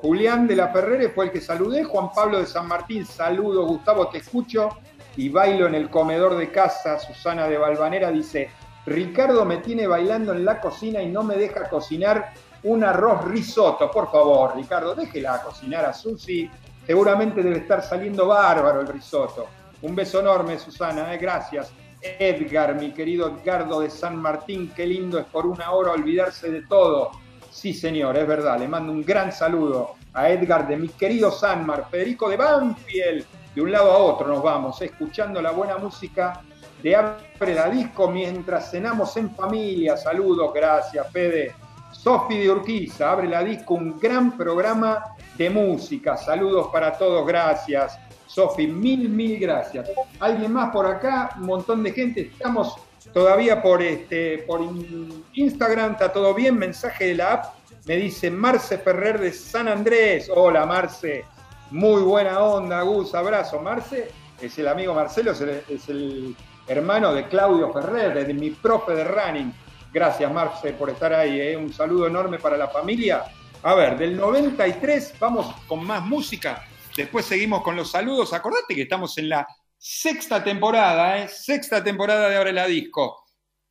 Julián 0.01 0.47
de 0.47 0.55
la 0.55 0.69
Ferrere 0.69 1.09
fue 1.09 1.25
el 1.25 1.33
que 1.33 1.41
saludé, 1.41 1.83
Juan 1.83 2.13
Pablo 2.13 2.39
de 2.39 2.47
San 2.47 2.69
Martín, 2.69 3.05
saludo, 3.05 3.67
Gustavo, 3.67 4.07
te 4.07 4.19
escucho 4.19 4.69
y 5.17 5.29
bailo 5.29 5.67
en 5.67 5.75
el 5.75 5.91
comedor 5.91 6.37
de 6.37 6.53
casa, 6.53 7.01
Susana 7.01 7.49
de 7.49 7.59
Valvanera 7.59 8.13
dice, 8.13 8.49
Ricardo 8.87 9.45
me 9.45 9.57
tiene 9.57 9.89
bailando 9.89 10.33
en 10.33 10.45
la 10.45 10.61
cocina 10.61 11.03
y 11.03 11.09
no 11.09 11.25
me 11.25 11.35
deja 11.35 11.69
cocinar 11.69 12.33
un 12.63 12.85
arroz 12.85 13.25
risotto, 13.25 13.91
por 13.91 14.09
favor, 14.13 14.55
Ricardo, 14.55 14.95
déjela 14.95 15.43
cocinar 15.43 15.85
a 15.85 15.93
Susi, 15.93 16.49
seguramente 16.87 17.43
debe 17.43 17.59
estar 17.59 17.83
saliendo 17.83 18.29
bárbaro 18.29 18.81
el 18.81 18.87
risotto. 18.87 19.47
Un 19.83 19.97
beso 19.97 20.21
enorme, 20.21 20.61
Susana, 20.61 21.13
¿eh? 21.13 21.19
gracias. 21.19 21.73
Edgar, 22.01 22.77
mi 22.77 22.93
querido 22.93 23.29
Edgardo 23.29 23.81
de 23.81 23.91
San 23.91 24.17
Martín, 24.17 24.73
qué 24.77 24.87
lindo 24.87 25.19
es 25.19 25.25
por 25.25 25.45
una 25.45 25.73
hora 25.73 25.91
olvidarse 25.91 26.53
de 26.53 26.63
todo. 26.63 27.11
Sí, 27.51 27.75
señor, 27.75 28.17
es 28.17 28.27
verdad. 28.27 28.59
Le 28.59 28.69
mando 28.69 28.93
un 28.93 29.05
gran 29.05 29.33
saludo 29.33 29.95
a 30.13 30.31
Edgar 30.31 30.67
de 30.69 30.77
mi 30.77 30.89
querido 30.89 31.31
Sanmar, 31.31 31.89
Federico 31.91 32.29
de 32.29 32.37
Banfield. 32.37 33.25
De 33.55 33.63
un 33.63 33.73
lado 33.73 33.91
a 33.91 33.99
otro 33.99 34.29
nos 34.29 34.43
vamos, 34.43 34.81
escuchando 34.83 35.43
la 35.43 35.51
buena 35.51 35.79
música 35.79 36.43
de 36.83 36.95
Abre 36.95 37.55
la 37.55 37.69
Disco 37.69 38.09
mientras 38.09 38.71
cenamos 38.71 39.17
en 39.17 39.35
familia. 39.35 39.97
Saludos, 39.97 40.53
gracias, 40.55 41.11
Fede. 41.11 41.55
Sofi 41.93 42.39
de 42.39 42.51
Urquiza, 42.51 43.11
Abre 43.11 43.29
la 43.29 43.43
Disco, 43.43 43.75
un 43.75 43.99
gran 43.99 44.37
programa 44.37 45.17
de 45.37 45.51
música. 45.51 46.17
Saludos 46.17 46.69
para 46.73 46.97
todos, 46.97 47.27
gracias. 47.27 47.99
Sofi, 48.27 48.67
mil, 48.67 49.09
mil 49.09 49.39
gracias. 49.41 49.91
¿Alguien 50.21 50.53
más 50.53 50.71
por 50.71 50.87
acá? 50.87 51.31
Un 51.39 51.47
montón 51.47 51.83
de 51.83 51.93
gente. 51.93 52.21
Estamos 52.33 52.77
todavía 53.13 53.63
por, 53.63 53.83
este, 53.83 54.39
por 54.47 54.61
in- 54.63 55.25
Instagram, 55.35 55.93
está 55.93 56.13
todo 56.13 56.35
bien. 56.35 56.57
Mensaje 56.59 57.07
de 57.09 57.15
la 57.15 57.33
app. 57.35 57.45
Me 57.87 57.97
dice 57.97 58.31
Marce 58.31 58.79
Ferrer 58.79 59.19
de 59.19 59.33
San 59.33 59.69
Andrés. 59.69 60.31
Hola, 60.35 60.67
Marce. 60.67 61.25
Muy 61.71 62.03
buena 62.03 62.41
onda, 62.41 62.83
Gus. 62.83 63.15
Abrazo. 63.15 63.61
Marce 63.61 64.11
es 64.41 64.59
el 64.59 64.69
amigo 64.69 64.95
Marcelo, 64.95 65.33
es 65.33 65.41
el, 65.41 65.63
es 65.69 65.89
el 65.89 66.37
hermano 66.67 67.13
de 67.15 67.27
Claudio 67.29 67.73
Ferrer, 67.73 68.27
de 68.27 68.35
mi 68.35 68.51
profe 68.51 68.93
de 68.95 69.05
running. 69.05 69.53
Gracias, 69.93 70.31
Marce, 70.33 70.73
por 70.73 70.91
estar 70.91 71.13
ahí. 71.15 71.41
¿eh? 71.41 71.57
Un 71.57 71.73
saludo 71.73 72.07
enorme 72.07 72.39
para 72.39 72.57
la 72.57 72.69
familia. 72.69 73.25
A 73.63 73.75
ver, 73.75 73.99
del 73.99 74.17
93 74.17 75.15
vamos 75.19 75.55
con 75.67 75.85
más 75.85 76.03
música. 76.05 76.63
Después 76.97 77.25
seguimos 77.25 77.63
con 77.63 77.75
los 77.77 77.91
saludos. 77.91 78.33
Acordate 78.33 78.75
que 78.75 78.83
estamos 78.83 79.17
en 79.19 79.29
la 79.31 79.47
sexta 79.79 80.43
temporada, 80.43 81.19
¿eh? 81.19 81.29
Sexta 81.29 81.83
temporada 81.83 82.29
de 82.29 82.37
Ahora 82.37 82.53
la 82.53 82.67
Disco. 82.67 83.25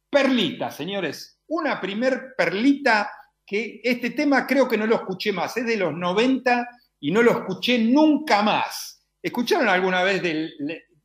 Perlita, 0.10 0.72
señores. 0.72 1.42
Una 1.48 1.80
primer 1.80 2.34
perlita 2.38 3.12
que 3.46 3.82
este 3.84 4.12
tema 4.12 4.48
creo 4.48 4.68
que 4.68 4.78
no 4.78 4.88
lo 4.88 4.96
escuché 4.96 5.32
más. 5.32 5.56
Es 5.58 5.66
de 5.66 5.78
los 5.78 5.94
90 5.94 6.68
y 7.02 7.12
no 7.12 7.22
lo 7.22 7.32
escuché 7.32 7.78
nunca 7.80 8.42
más. 8.42 9.06
¿Escucharon 9.22 9.68
alguna 9.68 10.04
vez 10.04 10.22
del 10.22 10.54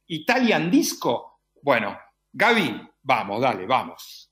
Italian 0.07 0.71
Disco? 0.71 1.41
Bueno, 1.63 1.99
Gaby, 2.33 2.89
vamos, 3.03 3.41
dale, 3.41 3.67
vamos. 3.67 4.31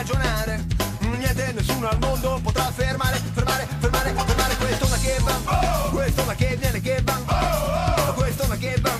Ragionare. 0.00 0.64
Niente 1.00 1.52
nessuno 1.52 1.88
al 1.88 1.98
mondo 1.98 2.40
potrà 2.42 2.70
fermare, 2.74 3.20
fermare, 3.34 3.68
fermare, 3.78 4.14
fermare 4.14 4.56
questo 4.56 4.86
ma 4.88 4.96
che 4.96 5.16
va. 5.20 5.90
Questo 5.90 6.24
ma 6.24 6.34
che 6.34 6.56
viene 6.58 6.80
che 6.80 7.02
va. 7.04 8.14
Questo 8.14 8.46
ma 8.46 8.56
che 8.56 8.76
va. 8.80 8.98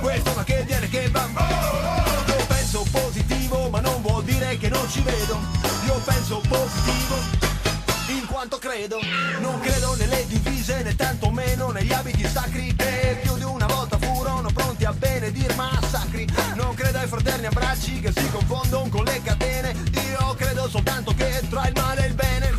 Questo 0.00 0.32
ma 0.34 0.42
che 0.42 0.64
viene 0.66 0.88
che 0.88 1.08
va. 1.10 1.28
Io 2.26 2.46
penso 2.46 2.84
positivo 2.90 3.70
ma 3.70 3.80
non 3.80 4.02
vuol 4.02 4.24
dire 4.24 4.58
che 4.58 4.68
non 4.68 4.88
ci 4.90 5.02
vedo. 5.02 5.38
Io 5.86 5.94
penso 6.04 6.40
positivo 6.48 7.48
in 8.08 8.26
quanto 8.26 8.58
credo, 8.58 8.98
non 9.40 9.60
credo 9.60 9.94
nelle 9.94 10.26
divise 10.26 10.82
né 10.82 10.96
tantomeno 10.96 11.70
negli 11.70 11.92
abiti 11.92 12.26
sacri 12.26 12.74
che 12.74 13.20
più 13.22 13.36
di 13.36 13.44
una 13.44 13.66
volta 13.66 13.98
furono 13.98 14.50
pronti 14.52 14.84
a 14.84 14.92
benedir 14.92 15.54
massacri. 15.54 16.26
Non 16.54 16.74
credo 16.74 16.98
ai 16.98 17.06
fraterni 17.06 17.46
abbracci 17.46 18.00
che 18.00 18.12
si 18.12 18.28
confondono 18.30 18.88
con 18.88 18.99
tra 21.50 21.66
il 21.66 21.72
male 21.74 22.04
e 22.04 22.06
il 22.06 22.14
bene 22.14 22.54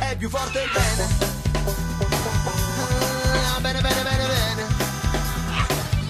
è 0.00 0.16
più 0.16 0.28
forte 0.28 0.60
il 0.60 0.70
bene. 0.70 1.08
Ah, 3.54 3.60
bene, 3.60 3.80
bene, 3.80 4.02
bene, 4.02 4.26
bene. 4.26 4.62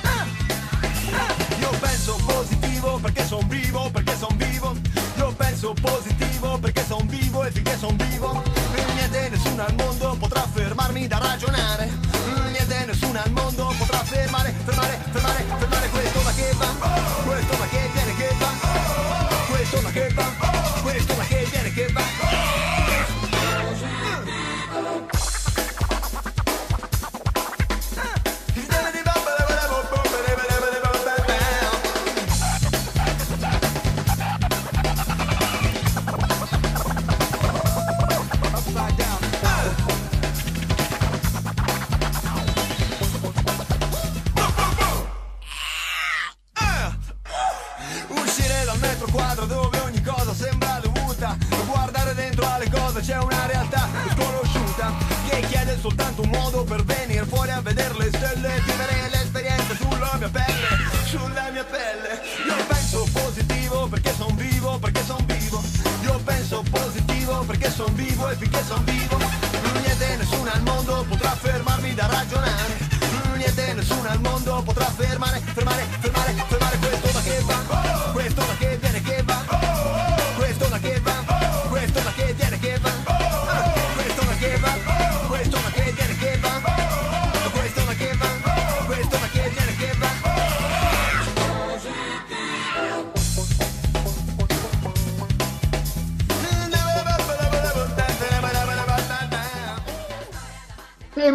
Ah, 0.03 0.27
ah. 1.13 1.61
Io 1.61 1.71
penso 1.79 2.17
positivo 2.27 2.99
perché 2.99 3.25
son 3.25 3.47
vivo, 3.47 3.89
perché 3.91 4.17
son 4.17 4.37
vivo. 4.37 4.77
Io 5.17 5.33
penso 5.37 5.73
positivo 5.81 6.59
perché 6.59 6.85
son 6.85 7.07
vivo 7.07 7.45
e 7.45 7.51
finché 7.53 7.79
son 7.79 7.97
vivo. 7.97 8.43
Niente 8.95 9.29
nessuno 9.31 9.65
al 9.65 9.75
mondo 9.75 10.17
potrà 10.19 10.45
fermarmi 10.53 11.07
da 11.07 11.19
ragionare. 11.19 11.89
Niente 12.51 12.85
nessuno 12.85 13.21
al 13.23 13.31
mondo 13.31 13.73
potrà 13.79 13.99
fermare, 13.99 14.53
fermare, 14.65 14.99
fermare, 15.13 15.45
fermare 15.57 15.78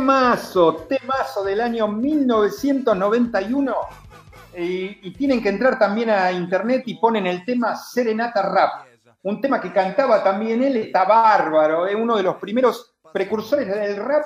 Temazo, 0.04 0.86
temazo 0.90 1.46
del 1.46 1.62
año 1.62 1.88
1991. 1.88 3.74
Y, 4.58 5.12
tienen 5.12 5.42
que 5.42 5.48
entrar 5.48 5.80
también 5.80 6.10
a 6.10 6.30
internet 6.30 6.84
y 6.88 6.96
ponen 6.96 7.26
el 7.26 7.46
tema 7.46 7.78
Serenata 7.78 8.42
Rap. 8.42 8.86
Un 9.22 9.40
tema 9.40 9.62
que 9.62 9.72
cantaba 9.72 10.22
también 10.22 10.62
él, 10.62 10.76
está 10.76 11.06
bárbaro, 11.06 11.88
es 11.88 11.96
uno 11.96 12.18
de 12.18 12.24
los 12.24 12.36
primeros 12.36 12.96
precursores 13.14 13.66
del 13.66 13.96
rap 13.96 14.26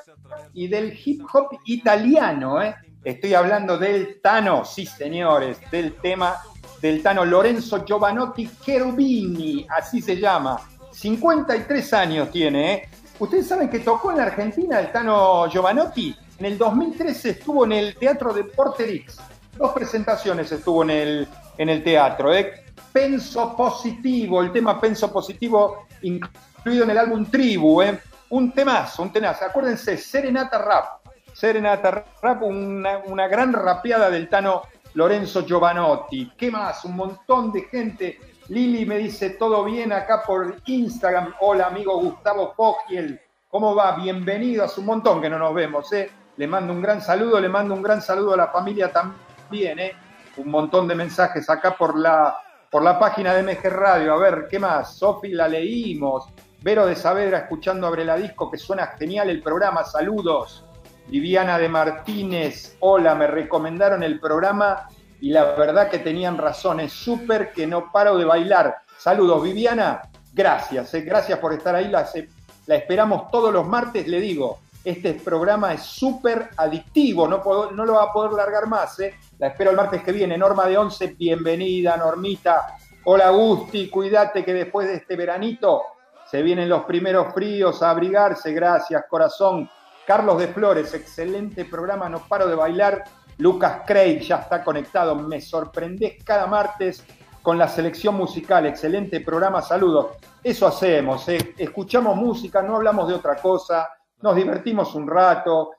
y 0.52 0.68
del 0.68 1.00
hip 1.06 1.22
hop 1.32 1.60
italiano. 1.66 2.60
¿eh? 2.60 2.74
Estoy 3.04 3.36
hablando 3.36 3.78
del 3.78 4.20
Tano, 4.20 4.66
sí 4.66 4.84
señores, 4.84 5.60
del 5.70 5.94
tema 5.98 6.38
del 6.82 7.04
Tano 7.04 7.24
Lorenzo 7.24 7.86
Giovanotti 7.86 8.50
Cherubini, 8.66 9.68
así 9.70 10.02
se 10.02 10.18
llama. 10.18 10.60
53 10.92 11.94
años 11.94 12.32
tiene, 12.32 12.74
¿eh? 12.74 12.90
Ustedes 13.20 13.48
saben 13.48 13.70
que 13.70 13.80
tocó 13.80 14.12
en 14.12 14.18
la 14.18 14.24
Argentina 14.24 14.80
el 14.80 14.92
Tano 14.92 15.50
Giovanotti. 15.50 16.16
En 16.38 16.46
el 16.46 16.58
2013 16.58 17.32
estuvo 17.32 17.66
en 17.66 17.72
el 17.72 17.96
Teatro 17.96 18.32
de 18.32 18.44
Porterix. 18.44 19.18
Dos 19.58 19.72
presentaciones 19.72 20.52
estuvo 20.52 20.84
en 20.84 20.90
el, 20.92 21.28
en 21.58 21.70
el 21.70 21.84
teatro. 21.84 22.32
¿eh? 22.32 22.66
Penso 22.94 23.56
Positivo, 23.56 24.44
el 24.44 24.52
tema 24.52 24.80
Penso 24.80 25.12
Positivo 25.12 25.88
incluido 26.04 26.84
en 26.84 26.92
el 26.92 26.98
álbum 27.00 27.26
Tribu. 27.26 27.82
¿eh? 27.82 28.00
Un 28.30 28.52
temazo, 28.52 29.02
un 29.02 29.12
temazo. 29.12 29.46
Acuérdense, 29.46 29.98
Serenata 29.98 30.60
Rap. 30.60 30.86
Serenata 31.34 32.06
Rap, 32.22 32.44
una, 32.44 33.00
una 33.00 33.28
gran 33.28 33.52
rapeada 33.52 34.12
del 34.12 34.30
Tano 34.30 34.62
Lorenzo 34.94 35.44
Giovanotti. 35.44 36.34
¿Qué 36.38 36.52
más? 36.52 36.86
Un 36.86 36.96
montón 36.96 37.52
de 37.52 37.62
gente. 37.64 38.20
Lili 38.50 38.86
me 38.86 38.98
dice 38.98 39.32
todo 39.32 39.66
bien 39.66 39.92
acá 39.92 40.24
por 40.26 40.56
Instagram. 40.66 41.34
Hola, 41.42 41.68
amigo 41.68 42.00
Gustavo 42.00 42.54
Fogiel. 42.56 43.20
¿Cómo 43.50 43.76
va? 43.76 43.98
Bienvenido. 43.98 44.64
Hace 44.64 44.80
un 44.80 44.86
montón 44.86 45.22
que 45.22 45.30
no 45.30 45.38
nos 45.38 45.54
vemos. 45.54 45.92
¿eh? 45.92 46.10
Le 46.38 46.48
mando 46.48 46.72
un 46.72 46.82
gran 46.82 47.02
saludo, 47.02 47.42
le 47.42 47.50
mando 47.50 47.74
un 47.74 47.82
gran 47.82 48.02
saludo 48.02 48.36
a 48.36 48.38
la 48.38 48.48
familia 48.48 48.90
también. 48.90 49.80
¿eh? 49.80 49.92
Un 50.38 50.50
montón 50.50 50.88
de 50.88 50.96
mensajes 50.96 51.50
acá 51.50 51.76
por 51.76 52.00
la, 52.00 52.38
por 52.72 52.84
la 52.84 52.98
página 52.98 53.34
de 53.34 53.44
MG 53.44 53.70
Radio. 53.70 54.14
A 54.14 54.18
ver, 54.18 54.48
¿qué 54.50 54.60
más? 54.60 54.96
Sofi 54.96 55.30
la 55.34 55.50
leímos. 55.50 56.30
Vero 56.62 56.86
de 56.86 56.96
Saavedra 56.96 57.40
escuchando 57.40 57.86
Abre 57.86 58.06
la 58.06 58.16
Disco, 58.16 58.50
que 58.50 58.58
suena 58.58 58.88
genial 58.98 59.30
el 59.30 59.44
programa. 59.44 59.84
Saludos. 59.84 60.64
Viviana 61.08 61.58
de 61.58 61.70
Martínez, 61.70 62.76
hola, 62.82 63.16
me 63.16 63.28
recomendaron 63.28 64.04
el 64.04 64.20
programa 64.20 64.90
y 65.22 65.30
la 65.32 65.44
verdad 65.56 65.90
que 65.90 66.00
tenían 66.00 66.38
razón, 66.38 66.80
es 66.80 66.92
súper 66.94 67.52
que 67.52 67.66
no 67.68 67.92
paro 67.92 68.18
de 68.18 68.26
bailar. 68.26 68.78
Saludos, 68.98 69.44
Viviana, 69.44 70.02
gracias, 70.34 70.94
eh, 70.94 71.02
gracias 71.02 71.40
por 71.40 71.54
estar 71.54 71.76
ahí, 71.76 71.88
la, 71.88 72.06
se- 72.06 72.30
la 72.66 72.76
esperamos 72.76 73.30
todos 73.32 73.52
los 73.54 73.66
martes, 73.68 74.08
le 74.08 74.20
digo, 74.20 74.60
este 74.84 75.14
programa 75.16 75.74
es 75.74 75.82
súper 75.84 76.50
adictivo, 76.56 77.28
no, 77.28 77.42
puedo- 77.42 77.72
no 77.72 77.86
lo 77.86 77.96
va 77.96 78.04
a 78.04 78.14
poder 78.14 78.32
largar 78.34 78.68
más, 78.68 79.00
eh. 79.00 79.16
la 79.40 79.48
espero 79.48 79.72
el 79.72 79.76
martes 79.78 80.02
que 80.04 80.12
viene. 80.12 80.38
Norma 80.38 80.66
de 80.66 80.78
Once, 80.78 81.08
bienvenida, 81.08 81.98
Normita. 81.98 82.78
Hola, 83.04 83.30
Gusti, 83.32 83.90
cuídate 83.90 84.44
que 84.46 84.54
después 84.54 84.88
de 84.88 84.96
este 84.96 85.16
veranito 85.16 85.84
se 86.30 86.42
vienen 86.42 86.68
los 86.70 86.84
primeros 86.86 87.34
fríos 87.34 87.82
a 87.84 87.90
abrigarse, 87.92 88.52
gracias, 88.54 89.04
corazón. 89.10 89.70
Carlos 90.06 90.38
de 90.40 90.48
Flores, 90.48 90.94
excelente 90.94 91.66
programa, 91.66 92.08
no 92.10 92.20
paro 92.20 92.48
de 92.48 92.56
bailar. 92.56 93.04
Lucas 93.38 93.82
Craig 93.86 94.20
ya 94.22 94.38
está 94.38 94.64
conectado, 94.64 95.16
me 95.16 95.40
sorprendés 95.42 96.24
cada 96.24 96.48
martes 96.48 97.06
con 97.42 97.58
la 97.58 97.68
selección 97.68 98.16
musical, 98.16 98.66
excelente 98.66 99.22
programa, 99.22 99.62
saludos. 99.62 100.18
Eso 100.44 100.68
hacemos, 100.68 101.28
eh. 101.30 101.54
escuchamos 101.58 102.16
música, 102.16 102.62
no 102.62 102.76
hablamos 102.76 103.08
de 103.08 103.14
otra 103.14 103.36
cosa, 103.36 103.88
nos 104.22 104.36
divertimos 104.36 104.94
un 104.96 105.08
rato 105.08 105.72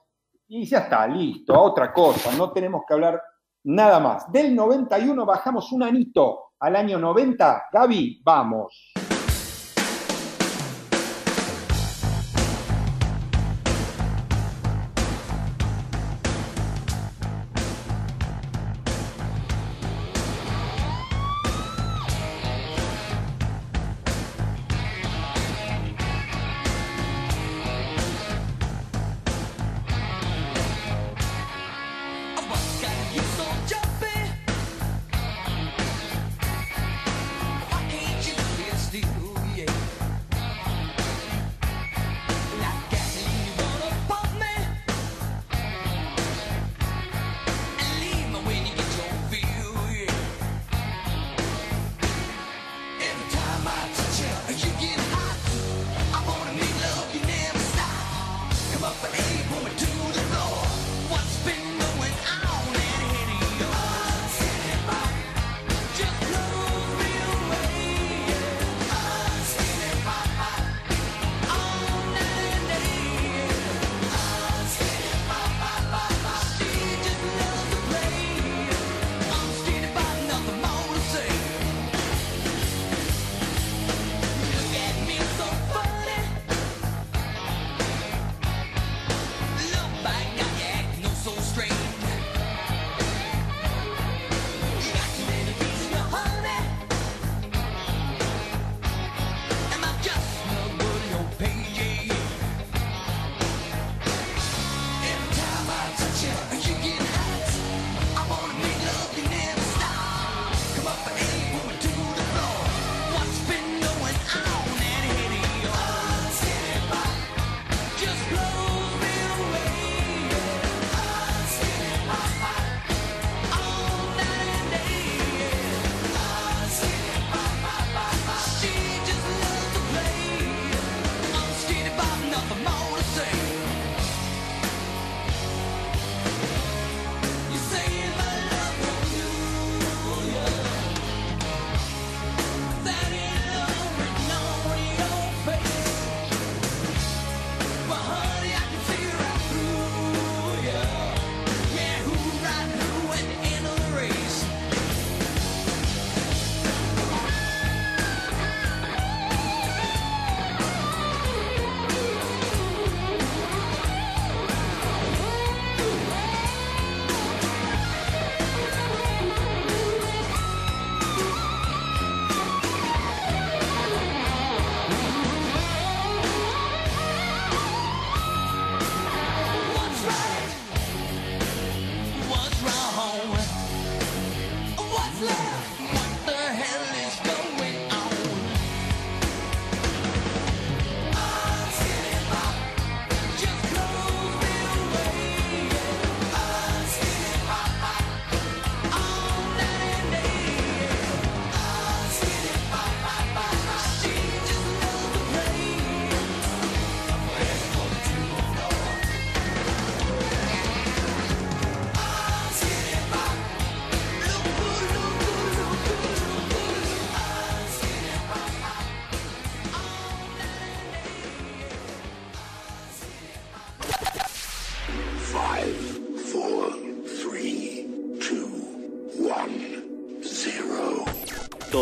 y 0.46 0.64
ya 0.64 0.78
está, 0.78 1.06
listo, 1.06 1.54
a 1.54 1.60
otra 1.60 1.92
cosa, 1.92 2.32
no 2.36 2.52
tenemos 2.52 2.82
que 2.86 2.94
hablar 2.94 3.22
nada 3.64 4.00
más. 4.00 4.30
Del 4.32 4.54
91 4.54 5.26
bajamos 5.26 5.72
un 5.72 5.82
anito 5.82 6.52
al 6.60 6.76
año 6.76 6.98
90, 6.98 7.66
Gaby, 7.72 8.20
vamos. 8.24 8.92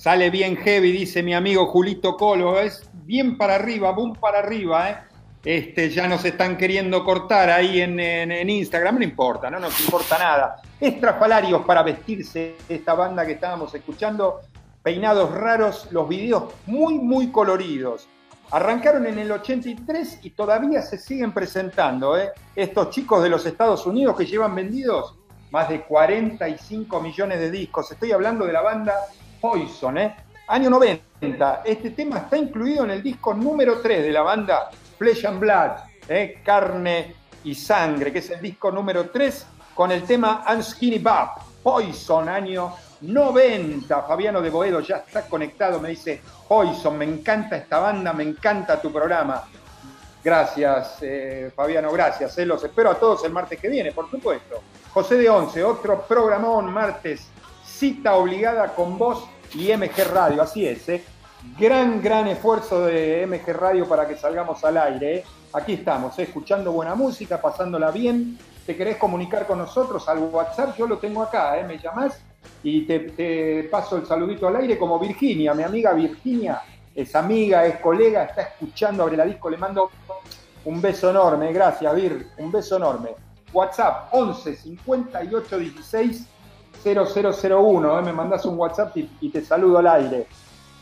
Sale 0.00 0.30
bien 0.30 0.56
heavy, 0.56 0.92
dice 0.92 1.22
mi 1.22 1.34
amigo 1.34 1.66
Julito 1.66 2.16
Colo. 2.16 2.58
Es 2.58 2.88
bien 3.04 3.36
para 3.36 3.56
arriba, 3.56 3.90
boom 3.92 4.14
para 4.14 4.38
arriba, 4.38 4.88
¿eh? 4.90 4.96
Este, 5.44 5.90
ya 5.90 6.08
nos 6.08 6.24
están 6.24 6.56
queriendo 6.56 7.04
cortar 7.04 7.50
ahí 7.50 7.82
en, 7.82 8.00
en- 8.00 8.48
Instagram, 8.48 8.96
no 8.96 9.04
importa, 9.04 9.50
no 9.50 9.60
nos 9.60 9.78
importa 9.78 10.16
nada. 10.18 10.56
Estrafalarios 10.80 11.66
para 11.66 11.82
vestirse, 11.82 12.56
esta 12.66 12.94
banda 12.94 13.26
que 13.26 13.32
estábamos 13.32 13.74
escuchando, 13.74 14.40
peinados 14.82 15.30
raros, 15.32 15.88
los 15.90 16.08
videos 16.08 16.44
muy, 16.64 16.94
muy 16.94 17.30
coloridos. 17.30 18.08
Arrancaron 18.52 19.06
en 19.06 19.18
el 19.18 19.30
83 19.30 20.20
y 20.22 20.30
todavía 20.30 20.80
se 20.80 20.96
siguen 20.96 21.32
presentando. 21.34 22.16
¿eh? 22.16 22.30
Estos 22.56 22.88
chicos 22.88 23.22
de 23.22 23.28
los 23.28 23.44
Estados 23.44 23.84
Unidos 23.84 24.16
que 24.16 24.24
llevan 24.24 24.54
vendidos 24.54 25.14
más 25.50 25.68
de 25.68 25.82
45 25.82 27.02
millones 27.02 27.38
de 27.38 27.50
discos. 27.50 27.92
Estoy 27.92 28.12
hablando 28.12 28.46
de 28.46 28.52
la 28.54 28.62
banda 28.62 28.94
Poison, 29.40 29.96
¿eh? 29.98 30.16
año 30.48 30.70
90. 30.70 31.62
Este 31.64 31.90
tema 31.90 32.18
está 32.18 32.36
incluido 32.36 32.84
en 32.84 32.90
el 32.90 33.02
disco 33.02 33.32
número 33.34 33.80
3 33.80 34.02
de 34.02 34.10
la 34.10 34.22
banda 34.22 34.70
Flesh 34.98 35.26
and 35.26 35.38
Blood, 35.40 35.70
¿eh? 36.08 36.40
Carne 36.44 37.14
y 37.44 37.54
Sangre, 37.54 38.12
que 38.12 38.18
es 38.18 38.30
el 38.30 38.40
disco 38.40 38.70
número 38.70 39.08
3 39.10 39.46
con 39.74 39.92
el 39.92 40.02
tema 40.02 40.44
Unskinny 40.52 40.98
Bop. 40.98 41.38
Poison, 41.62 42.28
año 42.28 42.74
90. 43.02 44.02
Fabiano 44.02 44.40
de 44.40 44.50
Boedo 44.50 44.80
ya 44.80 44.96
está 44.96 45.22
conectado, 45.22 45.78
me 45.80 45.90
dice, 45.90 46.20
Poison, 46.48 46.96
me 46.96 47.04
encanta 47.04 47.56
esta 47.56 47.78
banda, 47.78 48.12
me 48.12 48.24
encanta 48.24 48.80
tu 48.80 48.92
programa. 48.92 49.44
Gracias, 50.22 50.98
eh, 51.00 51.50
Fabiano, 51.54 51.90
gracias. 51.92 52.36
eh, 52.38 52.44
Los 52.44 52.62
espero 52.64 52.90
a 52.90 52.94
todos 52.96 53.24
el 53.24 53.32
martes 53.32 53.58
que 53.58 53.68
viene, 53.68 53.92
por 53.92 54.10
supuesto. 54.10 54.62
José 54.92 55.16
de 55.16 55.30
Once, 55.30 55.62
otro 55.62 56.02
programón 56.02 56.70
martes, 56.72 57.28
cita 57.80 58.14
obligada 58.14 58.74
con 58.74 58.98
vos 58.98 59.24
y 59.54 59.72
MG 59.74 60.04
Radio, 60.12 60.42
así 60.42 60.66
es. 60.66 60.86
eh. 60.90 61.02
Gran, 61.58 62.02
gran 62.02 62.28
esfuerzo 62.28 62.84
de 62.84 63.26
MG 63.26 63.54
Radio 63.56 63.88
para 63.88 64.06
que 64.06 64.16
salgamos 64.18 64.62
al 64.64 64.76
aire. 64.76 65.16
eh. 65.16 65.24
Aquí 65.54 65.72
estamos, 65.72 66.18
eh, 66.18 66.24
escuchando 66.24 66.72
buena 66.72 66.94
música, 66.94 67.40
pasándola 67.40 67.90
bien. 67.90 68.38
¿Te 68.66 68.76
querés 68.76 68.98
comunicar 68.98 69.46
con 69.46 69.56
nosotros 69.56 70.06
al 70.10 70.18
WhatsApp? 70.18 70.76
Yo 70.76 70.86
lo 70.86 70.98
tengo 70.98 71.22
acá, 71.22 71.56
me 71.66 71.78
llamás 71.78 72.20
y 72.62 72.82
te, 72.82 73.00
te 73.00 73.64
paso 73.70 73.96
el 73.96 74.04
saludito 74.04 74.46
al 74.46 74.56
aire 74.56 74.76
como 74.76 74.98
Virginia, 74.98 75.54
mi 75.54 75.62
amiga 75.62 75.94
Virginia, 75.94 76.60
es 76.94 77.14
amiga, 77.16 77.64
es 77.64 77.76
colega, 77.80 78.24
está 78.24 78.42
escuchando, 78.42 79.04
abre 79.04 79.16
la 79.16 79.24
disco, 79.24 79.48
le 79.48 79.56
mando 79.56 79.90
un 80.66 80.82
beso 80.82 81.08
enorme, 81.08 81.50
gracias 81.50 81.94
Vir, 81.94 82.26
un 82.36 82.52
beso 82.52 82.76
enorme. 82.76 83.10
WhatsApp 83.54 84.10
11 84.12 84.54
58 84.54 85.58
16 85.58 86.26
0001, 86.82 87.98
eh, 87.98 88.02
me 88.02 88.12
mandás 88.12 88.44
un 88.46 88.58
WhatsApp 88.58 88.96
y, 88.96 89.28
te 89.30 89.44
saludo 89.44 89.78
al 89.78 89.86
aire. 89.86 90.26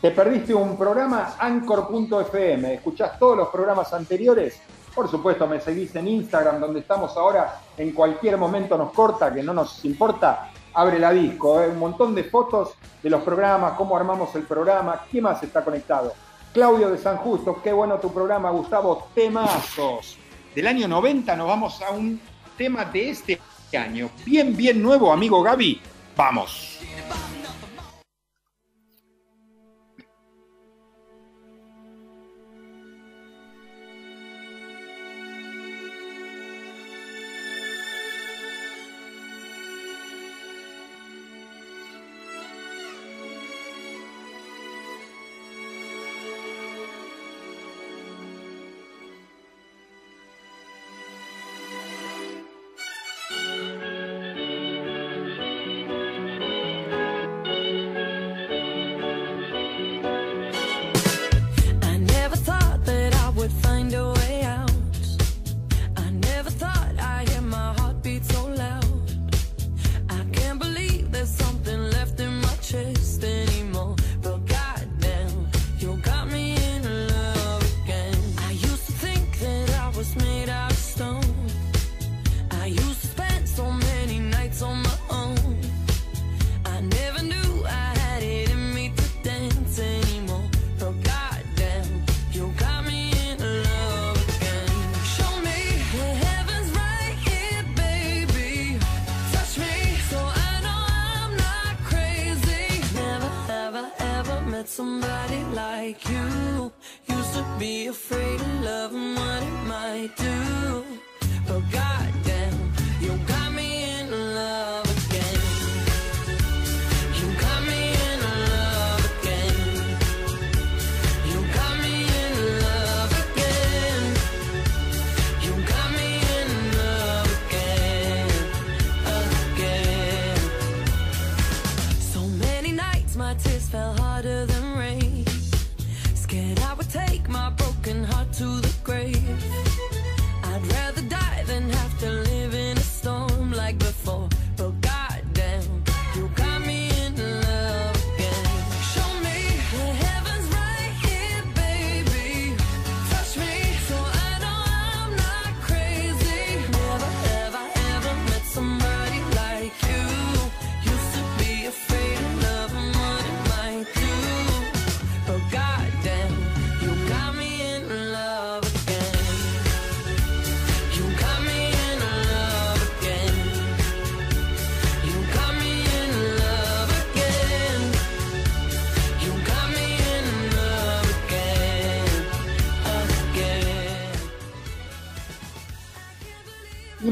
¿Te 0.00 0.10
perdiste 0.12 0.54
un 0.54 0.76
programa? 0.76 1.34
Anchor.fm. 1.38 2.74
¿Escuchás 2.74 3.18
todos 3.18 3.36
los 3.36 3.48
programas 3.48 3.92
anteriores? 3.92 4.60
Por 4.94 5.08
supuesto, 5.10 5.46
me 5.46 5.60
seguís 5.60 5.94
en 5.96 6.08
Instagram, 6.08 6.60
donde 6.60 6.80
estamos 6.80 7.16
ahora. 7.16 7.60
En 7.76 7.92
cualquier 7.92 8.36
momento 8.36 8.78
nos 8.78 8.92
corta, 8.92 9.32
que 9.32 9.42
no 9.42 9.52
nos 9.52 9.84
importa. 9.84 10.50
Abre 10.74 10.98
la 10.98 11.10
disco, 11.10 11.60
¿eh? 11.60 11.68
un 11.68 11.78
montón 11.78 12.14
de 12.14 12.24
fotos 12.24 12.74
de 13.02 13.10
los 13.10 13.22
programas, 13.22 13.72
cómo 13.72 13.96
armamos 13.96 14.34
el 14.36 14.42
programa, 14.42 15.06
¿qué 15.10 15.20
más 15.20 15.42
está 15.42 15.64
conectado? 15.64 16.12
Claudio 16.52 16.90
de 16.90 16.98
San 16.98 17.16
Justo, 17.16 17.60
qué 17.62 17.72
bueno 17.72 17.98
tu 17.98 18.12
programa, 18.12 18.50
Gustavo, 18.50 19.08
temazos. 19.14 20.18
Del 20.54 20.66
año 20.66 20.86
90 20.86 21.36
nos 21.36 21.48
vamos 21.48 21.82
a 21.82 21.90
un 21.90 22.20
tema 22.56 22.84
de 22.84 23.10
este 23.10 23.40
año. 23.76 24.10
Bien, 24.24 24.56
bien 24.56 24.82
nuevo, 24.82 25.12
amigo 25.12 25.42
Gaby. 25.42 25.80
Vamos. 26.16 26.78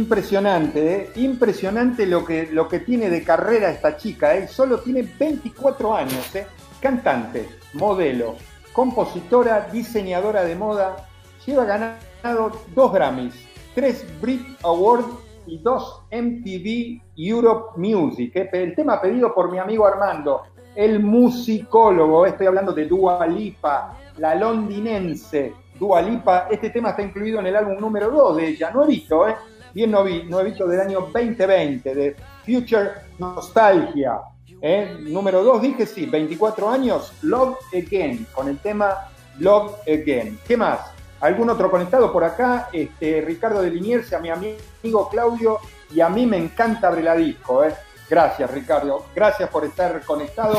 Impresionante, 0.06 0.94
¿eh? 0.94 1.10
impresionante 1.16 2.06
lo 2.06 2.24
que, 2.24 2.46
lo 2.52 2.68
que 2.68 2.78
tiene 2.78 3.10
de 3.10 3.24
carrera 3.24 3.70
esta 3.70 3.96
chica. 3.96 4.36
¿eh? 4.36 4.46
Solo 4.46 4.78
tiene 4.78 5.02
24 5.02 5.96
años. 5.96 6.32
¿eh? 6.36 6.46
Cantante, 6.80 7.48
modelo, 7.72 8.36
compositora, 8.72 9.68
diseñadora 9.72 10.44
de 10.44 10.54
moda. 10.54 11.08
Lleva 11.44 11.64
ganado 11.64 12.52
dos 12.72 12.92
Grammys, 12.92 13.34
tres 13.74 14.06
Brit 14.20 14.46
Awards 14.62 15.08
y 15.44 15.58
dos 15.58 16.02
MTV 16.12 17.02
Europe 17.16 17.76
Music. 17.76 18.30
¿eh? 18.36 18.48
El 18.52 18.76
tema 18.76 19.00
pedido 19.00 19.34
por 19.34 19.50
mi 19.50 19.58
amigo 19.58 19.88
Armando, 19.88 20.42
el 20.76 21.00
musicólogo. 21.02 22.26
Estoy 22.26 22.46
hablando 22.46 22.72
de 22.72 22.84
Dua 22.84 23.26
Lipa, 23.26 23.98
la 24.18 24.36
londinense. 24.36 25.52
Dua 25.76 26.00
Lipa, 26.00 26.46
este 26.48 26.70
tema 26.70 26.90
está 26.90 27.02
incluido 27.02 27.40
en 27.40 27.48
el 27.48 27.56
álbum 27.56 27.80
número 27.80 28.08
2 28.08 28.36
de 28.36 28.48
ella, 28.50 28.70
nuevito, 28.70 29.26
¿eh? 29.26 29.34
Bien 29.76 29.92
novi- 29.92 30.24
nuevito 30.24 30.66
del 30.66 30.80
año 30.80 31.00
2020, 31.12 31.94
de 31.94 32.16
Future 32.46 32.92
Nostalgia. 33.18 34.20
¿eh? 34.62 34.96
Número 35.00 35.44
2 35.44 35.60
dije, 35.60 35.84
sí, 35.84 36.06
24 36.06 36.70
años, 36.70 37.12
Love 37.20 37.58
Again, 37.74 38.26
con 38.32 38.48
el 38.48 38.56
tema 38.56 39.08
Love 39.38 39.74
Again. 39.82 40.38
¿Qué 40.48 40.56
más? 40.56 40.80
¿Algún 41.20 41.50
otro 41.50 41.70
conectado 41.70 42.10
por 42.10 42.24
acá? 42.24 42.70
Este, 42.72 43.20
Ricardo 43.20 43.60
de 43.60 43.70
Liniers, 43.70 44.10
a 44.14 44.18
mi 44.18 44.30
amigo 44.30 45.10
Claudio, 45.10 45.58
y 45.94 46.00
a 46.00 46.08
mí 46.08 46.24
me 46.24 46.38
encanta 46.38 46.88
Abre 46.88 47.02
la 47.02 47.14
Disco. 47.14 47.62
¿eh? 47.62 47.74
Gracias, 48.08 48.50
Ricardo. 48.50 49.04
Gracias 49.14 49.50
por 49.50 49.66
estar 49.66 50.02
conectado. 50.06 50.56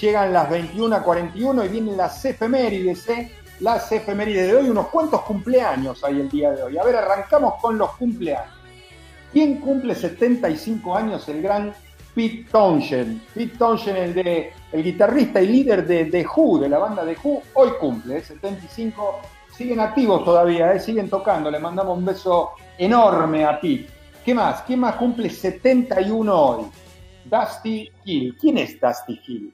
Llegan 0.00 0.32
las 0.32 0.48
21.41 0.48 1.64
y 1.64 1.68
vienen 1.70 1.96
las 1.96 2.24
efemérides, 2.24 3.08
¿eh? 3.08 3.32
Las 3.60 3.90
efemérides 3.92 4.48
de 4.48 4.56
hoy, 4.56 4.68
unos 4.68 4.88
cuantos 4.88 5.22
cumpleaños 5.22 6.02
hay 6.02 6.20
el 6.20 6.28
día 6.28 6.50
de 6.50 6.62
hoy. 6.62 6.76
A 6.76 6.82
ver, 6.82 6.96
arrancamos 6.96 7.54
con 7.60 7.78
los 7.78 7.92
cumpleaños. 7.92 8.52
¿Quién 9.32 9.60
cumple 9.60 9.94
75 9.94 10.96
años? 10.96 11.28
El 11.28 11.40
gran 11.42 11.72
Pete 12.14 12.46
Townshend. 12.50 13.20
Pete 13.32 13.56
Townshend, 13.56 13.96
el, 13.98 14.14
de, 14.14 14.52
el 14.72 14.82
guitarrista 14.82 15.40
y 15.40 15.46
líder 15.46 15.86
de 15.86 16.06
The 16.06 16.26
Who, 16.26 16.60
de 16.60 16.68
la 16.68 16.78
banda 16.78 17.04
The 17.04 17.16
Who, 17.22 17.42
hoy 17.54 17.70
cumple, 17.80 18.18
¿eh? 18.18 18.22
75. 18.22 19.20
Siguen 19.56 19.80
activos 19.80 20.24
todavía, 20.24 20.72
¿eh? 20.72 20.80
siguen 20.80 21.08
tocando. 21.08 21.50
Le 21.50 21.58
mandamos 21.58 21.96
un 21.96 22.04
beso 22.04 22.52
enorme 22.76 23.44
a 23.44 23.60
Pete. 23.60 23.88
¿Qué 24.24 24.34
más? 24.34 24.62
¿Quién 24.62 24.80
más 24.80 24.96
cumple 24.96 25.30
71 25.30 26.34
hoy? 26.34 26.64
Dusty 27.24 27.90
Hill. 28.04 28.36
¿Quién 28.40 28.58
es 28.58 28.80
Dusty 28.80 29.20
Hill? 29.26 29.52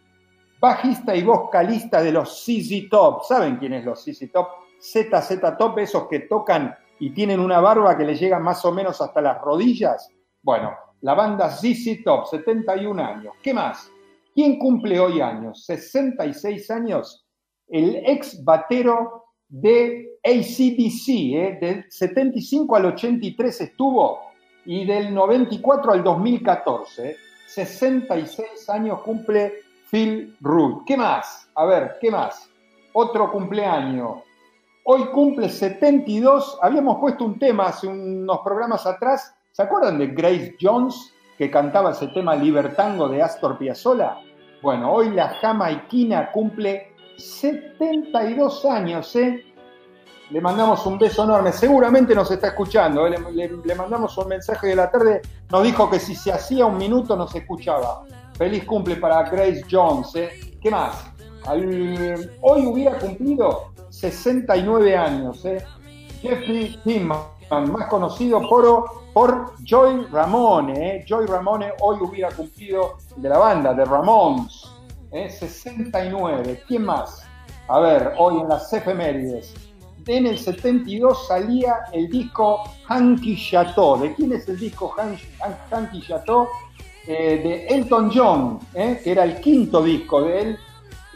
Bajista 0.61 1.17
y 1.17 1.23
vocalista 1.23 2.03
de 2.03 2.13
los 2.13 2.45
ZZ 2.45 2.91
Top. 2.91 3.25
¿Saben 3.25 3.57
quién 3.57 3.73
es 3.73 3.83
los 3.83 4.05
ZZ 4.05 4.31
Top? 4.31 4.49
ZZ 4.79 5.41
Top, 5.59 5.79
esos 5.79 6.07
que 6.07 6.21
tocan 6.21 6.77
y 6.99 7.15
tienen 7.15 7.41
una 7.41 7.61
barba 7.61 7.97
que 7.97 8.05
le 8.05 8.15
llega 8.15 8.39
más 8.39 8.63
o 8.67 8.73
menos 8.73 9.01
hasta 9.01 9.23
las 9.23 9.41
rodillas. 9.41 10.11
Bueno, 10.43 10.75
la 11.01 11.15
banda 11.15 11.49
ZZ 11.49 12.05
Top, 12.05 12.27
71 12.27 13.03
años. 13.03 13.35
¿Qué 13.43 13.55
más? 13.55 13.91
¿Quién 14.35 14.59
cumple 14.59 15.01
hoy 15.01 15.23
años? 15.23 15.65
66 15.65 16.71
años. 16.71 17.27
El 17.67 17.97
ex 18.07 18.45
batero 18.45 19.25
de 19.49 20.19
ACDC, 20.23 21.09
¿eh? 21.09 21.59
del 21.59 21.85
75 21.89 22.77
al 22.77 22.85
83 22.85 23.61
estuvo 23.63 24.21
y 24.67 24.85
del 24.85 25.15
94 25.15 25.93
al 25.93 26.05
2014. 26.05 27.11
¿eh? 27.13 27.17
66 27.47 28.69
años 28.69 29.01
cumple 29.01 29.70
Phil 29.91 30.37
Rudd. 30.41 30.85
¿Qué 30.87 30.97
más? 30.97 31.49
A 31.55 31.65
ver, 31.65 31.97
¿qué 32.01 32.11
más? 32.11 32.49
Otro 32.93 33.31
cumpleaños. 33.33 34.19
Hoy 34.85 35.05
cumple 35.13 35.49
72. 35.49 36.59
Habíamos 36.63 36.99
puesto 36.99 37.25
un 37.25 37.39
tema 37.39 37.67
hace 37.69 37.87
unos 37.87 38.39
programas 38.41 38.87
atrás. 38.87 39.35
¿Se 39.53 39.63
acuerdan 39.63 39.99
de 39.99 40.09
Grace 40.09 40.57
Jones 40.61 41.13
que 41.37 41.51
cantaba 41.51 41.91
ese 41.93 42.09
tema 42.09 42.35
Libertango 42.37 43.09
de 43.09 43.23
Astor 43.23 43.59
Piazzolla? 43.59 44.19
Bueno, 44.63 44.93
hoy 44.93 45.11
la 45.11 45.29
jamaiquina 45.41 46.31
cumple 46.33 46.93
72 47.17 48.65
años, 48.65 49.15
¿eh? 49.17 49.45
Le 50.31 50.41
mandamos 50.41 50.87
un 50.87 50.97
beso 50.99 51.25
enorme. 51.25 51.51
Seguramente 51.53 52.15
nos 52.15 52.31
está 52.31 52.49
escuchando. 52.49 53.07
¿eh? 53.07 53.11
Le, 53.11 53.33
le- 53.49 53.57
le 53.65 53.75
mandamos 53.75 54.17
un 54.17 54.29
mensaje 54.29 54.69
de 54.69 54.77
la 54.77 54.89
tarde. 54.91 55.23
Nos 55.51 55.63
dijo 55.65 55.91
que 55.91 55.99
si 55.99 56.15
se 56.15 56.31
hacía 56.33 56.67
un 56.67 56.79
minuto 56.79 57.17
nos 57.17 57.35
escuchaba. 57.35 58.03
Feliz 58.41 58.65
cumple 58.65 58.97
para 58.97 59.23
Grace 59.25 59.63
Jones. 59.71 60.17
¿eh? 60.17 60.31
¿Qué 60.63 60.71
más? 60.71 61.05
Hoy 62.41 62.65
hubiera 62.67 62.99
cumplido 62.99 63.73
69 63.91 64.97
años. 64.97 65.45
¿eh? 65.45 65.63
Jeffrey 66.23 66.81
Pinkman, 66.83 67.19
más 67.71 67.87
conocido 67.91 68.41
por, 68.49 68.85
por 69.13 69.53
Joy 69.63 70.07
Ramone. 70.11 70.97
¿eh? 70.97 71.05
Joy 71.07 71.27
Ramone 71.27 71.73
hoy 71.83 71.99
hubiera 72.01 72.31
cumplido 72.31 72.97
de 73.17 73.29
la 73.29 73.37
banda, 73.37 73.75
de 73.75 73.85
Ramones. 73.85 74.65
¿eh? 75.13 75.29
69. 75.29 76.63
¿Quién 76.67 76.87
más? 76.87 77.23
A 77.69 77.79
ver, 77.81 78.15
hoy 78.17 78.41
en 78.41 78.49
las 78.49 78.73
efemérides. 78.73 79.53
En 80.07 80.27
el 80.27 80.39
72 80.39 81.27
salía 81.29 81.77
el 81.93 82.09
disco 82.09 82.63
Hanky 82.89 83.37
Chateau. 83.37 83.99
¿De 84.01 84.15
quién 84.15 84.33
es 84.33 84.49
el 84.49 84.59
disco 84.59 84.95
Han- 84.99 85.19
Han- 85.43 85.59
Hanky 85.71 86.01
Chateau? 86.01 86.49
Eh, 87.07 87.41
de 87.43 87.67
Elton 87.75 88.11
John, 88.15 88.59
¿eh? 88.75 89.01
que 89.03 89.13
era 89.13 89.25
el 89.25 89.41
quinto 89.41 89.83
disco 89.83 90.23
de 90.23 90.41
él, 90.41 90.59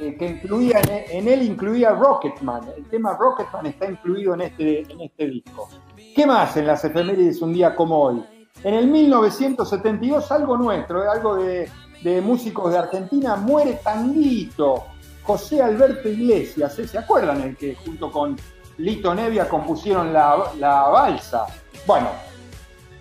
eh, 0.01 0.17
que 0.19 0.27
incluía 0.27 0.81
en, 1.11 1.29
él 1.29 1.43
incluía 1.43 1.91
Rocketman. 1.91 2.63
El 2.77 2.85
tema 2.87 3.17
Rocketman 3.17 3.67
está 3.67 3.91
incluido 3.91 4.35
en 4.35 4.43
este, 4.43 4.81
en 4.81 5.01
este 5.03 5.27
disco. 5.27 5.69
¿Qué 6.17 6.27
más 6.27 6.57
en 6.57 6.67
las 6.67 6.85
efemérides 6.85 7.43
un 7.43 7.53
día 7.53 7.75
como 7.75 8.01
hoy? 8.01 8.25
En 8.63 8.75
el 8.75 8.87
1972, 8.87 10.33
algo 10.33 10.57
nuestro, 10.57 11.11
algo 11.11 11.37
de, 11.37 11.69
de 12.03 12.21
músicos 12.23 12.73
de 12.73 12.79
Argentina, 12.79 13.37
muere 13.37 13.79
Tanguito, 13.85 14.85
José 15.23 15.61
Alberto 15.61 16.09
Iglesias. 16.09 16.75
¿se 16.75 16.99
acuerdan? 16.99 17.43
El 17.43 17.57
que 17.57 17.75
junto 17.75 18.11
con 18.11 18.37
Lito 18.79 19.15
Nevia 19.15 19.49
compusieron 19.49 20.13
la, 20.15 20.51
la 20.59 20.89
balsa. 20.89 21.47
Bueno, 21.87 22.09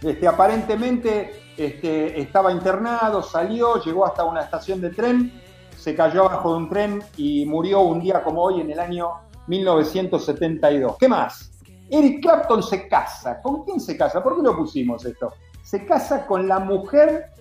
este, 0.01 0.27
aparentemente 0.27 1.42
este, 1.57 2.19
estaba 2.19 2.51
internado, 2.51 3.21
salió, 3.21 3.81
llegó 3.83 4.05
hasta 4.05 4.23
una 4.23 4.41
estación 4.41 4.81
de 4.81 4.89
tren, 4.89 5.41
se 5.77 5.95
cayó 5.95 6.25
abajo 6.25 6.51
de 6.51 6.57
un 6.57 6.69
tren 6.69 7.03
y 7.17 7.45
murió 7.45 7.81
un 7.81 7.99
día 7.99 8.23
como 8.23 8.41
hoy 8.41 8.61
en 8.61 8.71
el 8.71 8.79
año 8.79 9.09
1972. 9.47 10.95
¿Qué 10.97 11.07
más? 11.07 11.51
Eric 11.89 12.21
Clapton 12.21 12.63
se 12.63 12.87
casa. 12.87 13.41
¿Con 13.41 13.63
quién 13.65 13.79
se 13.79 13.97
casa? 13.97 14.23
¿Por 14.23 14.37
qué 14.37 14.41
lo 14.41 14.55
pusimos 14.55 15.05
esto? 15.05 15.33
Se 15.61 15.85
casa 15.85 16.25
con 16.25 16.47
la 16.47 16.59
mujer, 16.59 17.31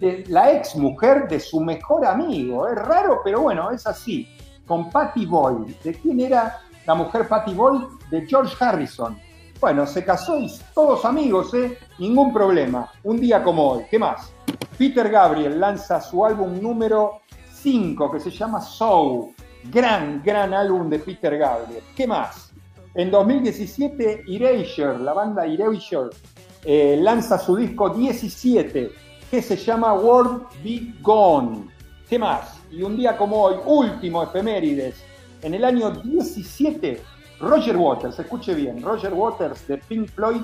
de, 0.00 0.24
la 0.28 0.52
ex 0.52 0.76
mujer 0.76 1.26
de 1.28 1.40
su 1.40 1.60
mejor 1.60 2.06
amigo. 2.06 2.68
Es 2.68 2.76
raro, 2.76 3.20
pero 3.24 3.40
bueno, 3.42 3.70
es 3.70 3.86
así. 3.86 4.28
Con 4.66 4.90
Patty 4.90 5.26
Boyd. 5.26 5.74
¿De 5.82 5.94
quién 5.94 6.20
era 6.20 6.60
la 6.86 6.94
mujer 6.94 7.26
Patty 7.26 7.54
Boyd? 7.54 7.82
De 8.10 8.26
George 8.26 8.54
Harrison. 8.60 9.18
Bueno, 9.60 9.86
se 9.86 10.04
casó 10.04 10.38
y 10.38 10.52
todos 10.74 11.04
amigos, 11.04 11.54
¿eh? 11.54 11.78
Ningún 11.98 12.32
problema. 12.32 12.90
Un 13.04 13.18
día 13.18 13.42
como 13.42 13.72
hoy. 13.72 13.84
¿Qué 13.90 13.98
más? 13.98 14.30
Peter 14.76 15.08
Gabriel 15.08 15.58
lanza 15.58 16.00
su 16.00 16.24
álbum 16.24 16.60
número 16.60 17.20
5 17.52 18.12
que 18.12 18.20
se 18.20 18.30
llama 18.30 18.60
Soul. 18.60 19.34
Gran, 19.64 20.22
gran 20.22 20.52
álbum 20.52 20.90
de 20.90 20.98
Peter 20.98 21.38
Gabriel. 21.38 21.82
¿Qué 21.96 22.06
más? 22.06 22.52
En 22.94 23.10
2017, 23.10 24.24
Erasure, 24.28 24.98
la 24.98 25.12
banda 25.12 25.46
Erasure, 25.46 26.10
eh, 26.64 26.98
lanza 27.00 27.38
su 27.38 27.56
disco 27.56 27.90
17 27.90 28.90
que 29.30 29.42
se 29.42 29.56
llama 29.56 29.94
World 29.94 30.44
Be 30.62 30.94
Gone. 31.00 31.68
¿Qué 32.08 32.18
más? 32.18 32.60
Y 32.70 32.82
un 32.82 32.96
día 32.96 33.16
como 33.16 33.42
hoy, 33.42 33.56
último 33.64 34.22
efemérides, 34.22 35.02
en 35.42 35.54
el 35.54 35.64
año 35.64 35.90
17, 35.90 37.02
Roger 37.40 37.76
Waters, 37.76 38.18
escuche 38.18 38.54
bien, 38.54 38.82
Roger 38.82 39.12
Waters 39.12 39.66
de 39.68 39.78
Pink 39.78 40.08
Floyd 40.08 40.40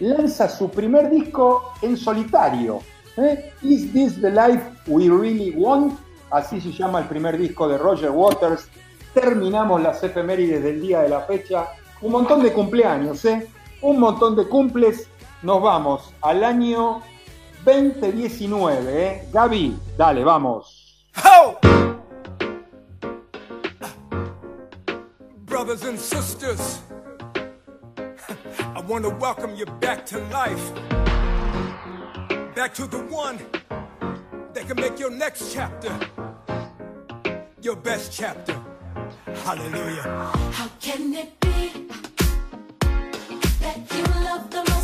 lanza 0.00 0.48
su 0.48 0.70
primer 0.70 1.10
disco 1.10 1.72
en 1.82 1.96
solitario. 1.96 2.80
¿eh? 3.16 3.52
Is 3.62 3.92
This 3.92 4.20
the 4.20 4.30
Life 4.30 4.62
We 4.86 5.08
Really 5.08 5.54
Want? 5.56 5.98
Así 6.30 6.60
se 6.60 6.72
llama 6.72 7.00
el 7.00 7.06
primer 7.06 7.38
disco 7.38 7.68
de 7.68 7.78
Roger 7.78 8.10
Waters. 8.10 8.68
Terminamos 9.14 9.80
las 9.80 10.02
efemérides 10.02 10.62
del 10.62 10.80
día 10.80 11.02
de 11.02 11.08
la 11.08 11.20
fecha. 11.20 11.68
Un 12.02 12.12
montón 12.12 12.42
de 12.42 12.52
cumpleaños, 12.52 13.24
¿eh? 13.24 13.48
Un 13.80 13.98
montón 13.98 14.36
de 14.36 14.46
cumples. 14.46 15.08
Nos 15.42 15.62
vamos 15.62 16.12
al 16.20 16.44
año 16.44 17.02
2019, 17.64 19.06
¿eh? 19.06 19.28
Gaby, 19.32 19.78
dale, 19.96 20.24
vamos. 20.24 21.06
Brothers 25.66 25.88
and 25.88 25.98
sisters, 25.98 26.80
I 28.60 28.80
want 28.86 29.02
to 29.02 29.10
welcome 29.10 29.56
you 29.56 29.66
back 29.66 30.06
to 30.06 30.18
life. 30.26 30.72
Back 32.54 32.72
to 32.74 32.86
the 32.86 33.04
one 33.10 33.40
that 34.52 34.68
can 34.68 34.76
make 34.76 35.00
your 35.00 35.10
next 35.10 35.52
chapter 35.52 35.92
your 37.62 37.74
best 37.74 38.12
chapter. 38.12 38.56
Hallelujah. 39.42 40.02
How 40.52 40.68
can 40.80 41.12
it 41.14 41.40
be 41.40 41.88
that 43.58 43.92
you 43.92 44.04
love 44.24 44.48
the 44.52 44.75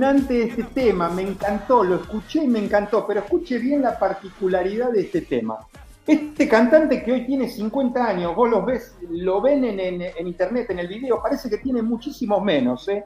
Impresionante 0.00 0.42
este 0.44 0.62
tema, 0.62 1.10
me 1.10 1.20
encantó, 1.20 1.84
lo 1.84 1.96
escuché 1.96 2.42
y 2.44 2.48
me 2.48 2.58
encantó, 2.58 3.06
pero 3.06 3.20
escuche 3.20 3.58
bien 3.58 3.82
la 3.82 3.98
particularidad 3.98 4.90
de 4.92 5.02
este 5.02 5.20
tema. 5.20 5.58
Este 6.06 6.48
cantante 6.48 7.02
que 7.02 7.12
hoy 7.12 7.26
tiene 7.26 7.50
50 7.50 8.02
años, 8.02 8.34
vos 8.34 8.48
los 8.48 8.64
ves, 8.64 8.94
lo 9.10 9.42
ven 9.42 9.62
en, 9.66 9.78
en- 9.78 10.00
en 10.00 10.26
internet, 10.26 10.70
en 10.70 10.78
el 10.78 10.88
video, 10.88 11.20
parece 11.22 11.50
que 11.50 11.58
tiene 11.58 11.82
muchísimos 11.82 12.42
menos. 12.42 12.88
¿eh? 12.88 13.04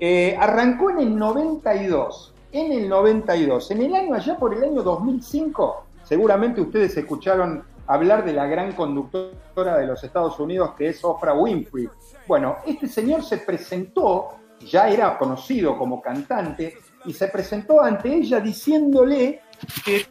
Eh, 0.00 0.36
arrancó 0.36 0.90
en 0.90 0.98
el 0.98 1.16
92, 1.16 2.34
en 2.50 2.72
el 2.72 2.88
92, 2.88 3.70
en 3.70 3.82
el 3.82 3.94
año 3.94 4.14
allá 4.16 4.36
por 4.36 4.52
el 4.52 4.64
año 4.64 4.82
2005, 4.82 5.84
seguramente 6.02 6.60
ustedes 6.60 6.96
escucharon 6.96 7.62
hablar 7.86 8.24
de 8.24 8.32
la 8.32 8.46
gran 8.48 8.72
conductora 8.72 9.76
de 9.78 9.86
los 9.86 10.02
Estados 10.02 10.40
Unidos 10.40 10.70
que 10.76 10.88
es 10.88 11.04
Oprah 11.04 11.34
Winfrey. 11.34 11.88
Bueno, 12.26 12.56
este 12.66 12.88
señor 12.88 13.22
se 13.22 13.38
presentó, 13.38 14.30
ya 14.60 14.88
era 14.88 15.18
conocido 15.18 15.76
como 15.76 16.00
cantante, 16.00 16.78
y 17.04 17.12
se 17.12 17.28
presentó 17.28 17.80
ante 17.82 18.14
ella 18.14 18.40
diciéndole 18.40 19.42
que 19.84 20.06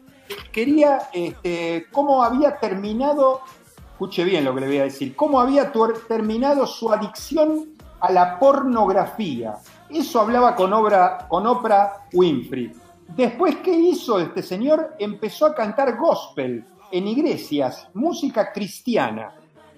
quería, 0.52 1.08
este, 1.12 1.86
cómo 1.92 2.22
había 2.22 2.58
terminado, 2.58 3.42
escuche 3.92 4.24
bien 4.24 4.44
lo 4.44 4.54
que 4.54 4.60
le 4.62 4.66
voy 4.66 4.78
a 4.78 4.84
decir, 4.84 5.14
cómo 5.14 5.40
había 5.40 5.72
terminado 6.08 6.66
su 6.66 6.90
adicción 6.92 7.76
a 8.00 8.12
la 8.12 8.38
pornografía. 8.38 9.56
Eso 9.88 10.20
hablaba 10.20 10.54
con, 10.54 10.70
con 11.28 11.46
Oprah 11.46 12.06
Winfrey. 12.12 12.72
Después, 13.08 13.56
¿qué 13.56 13.72
hizo 13.72 14.18
este 14.18 14.42
señor? 14.42 14.96
Empezó 14.98 15.46
a 15.46 15.54
cantar 15.54 15.96
gospel 15.96 16.64
en 16.90 17.06
iglesias, 17.06 17.88
música 17.94 18.52
cristiana. 18.52 19.32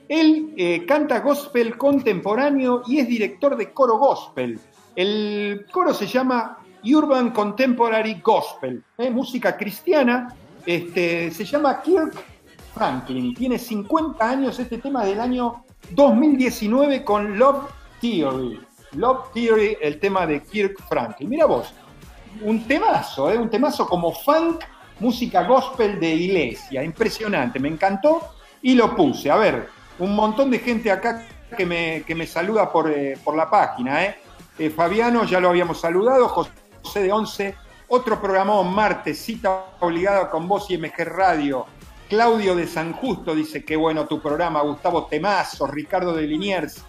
Él 0.09 0.55
eh, 0.57 0.85
canta 0.87 1.21
gospel 1.21 1.77
contemporáneo 1.77 2.83
y 2.87 2.99
es 2.99 3.09
director 3.09 3.57
de 3.57 3.73
coro 3.73 3.99
gospel. 3.99 4.59
El 4.97 5.67
coro 5.71 5.93
se 5.93 6.07
llama 6.07 6.59
Urban 6.85 7.31
Contemporary 7.31 8.21
Gospel, 8.23 8.83
¿eh? 8.97 9.11
música 9.11 9.57
cristiana. 9.57 10.35
Este, 10.65 11.31
se 11.31 11.45
llama 11.45 11.81
Kirk 11.83 12.15
Franklin. 12.75 13.35
Tiene 13.35 13.59
50 13.59 14.29
años 14.29 14.59
este 14.59 14.79
tema 14.79 15.05
del 15.05 15.21
año 15.21 15.65
2019 15.91 17.05
con 17.05 17.39
Love 17.39 17.71
Theory. 18.01 18.61
Love 18.93 19.33
Theory, 19.35 19.77
el 19.81 20.01
tema 20.01 20.27
de 20.27 20.43
Kirk 20.43 20.83
Franklin. 20.89 21.29
Mira 21.29 21.47
vos, 21.47 21.73
un 22.43 22.65
temazo, 22.65 23.31
¿eh? 23.31 23.39
un 23.39 23.51
temazo 23.51 23.87
como 23.87 24.13
funk, 24.13 24.65
música 25.01 25.45
gospel 25.45 26.01
de 26.01 26.15
iglesia. 26.15 26.83
Impresionante, 26.83 27.59
me 27.59 27.69
encantó 27.69 28.21
y 28.63 28.75
lo 28.75 28.95
puse. 28.97 29.31
A 29.31 29.37
ver, 29.37 29.69
un 29.99 30.15
montón 30.15 30.51
de 30.51 30.59
gente 30.59 30.91
acá 30.91 31.27
que 31.57 31.67
me, 31.67 32.03
que 32.07 32.15
me 32.15 32.27
saluda 32.27 32.71
por, 32.71 32.91
eh, 32.91 33.19
por 33.23 33.37
la 33.37 33.49
página. 33.51 34.05
¿eh? 34.05 34.17
Eh, 34.59 34.71
Fabiano, 34.71 35.25
ya 35.25 35.41
lo 35.41 35.49
habíamos 35.49 35.81
saludado. 35.81 36.29
José 36.29 37.03
de 37.03 37.13
Once, 37.13 37.55
otro 37.89 38.21
programón 38.21 38.75
martes, 38.75 39.19
cita 39.19 39.67
obligada 39.81 40.31
con 40.31 40.47
vos 40.47 40.71
y 40.71 40.79
MG 40.79 41.05
Radio. 41.05 41.67
Claudio 42.09 42.57
de 42.57 42.67
San 42.67 42.93
Justo 42.95 43.35
dice 43.35 43.65
que 43.65 43.77
bueno 43.77 44.07
tu 44.07 44.21
programa, 44.21 44.63
Gustavo 44.63 45.07
Temazo, 45.07 45.67
Ricardo 45.67 46.15
de 46.15 46.23
Liniers, 46.23 46.83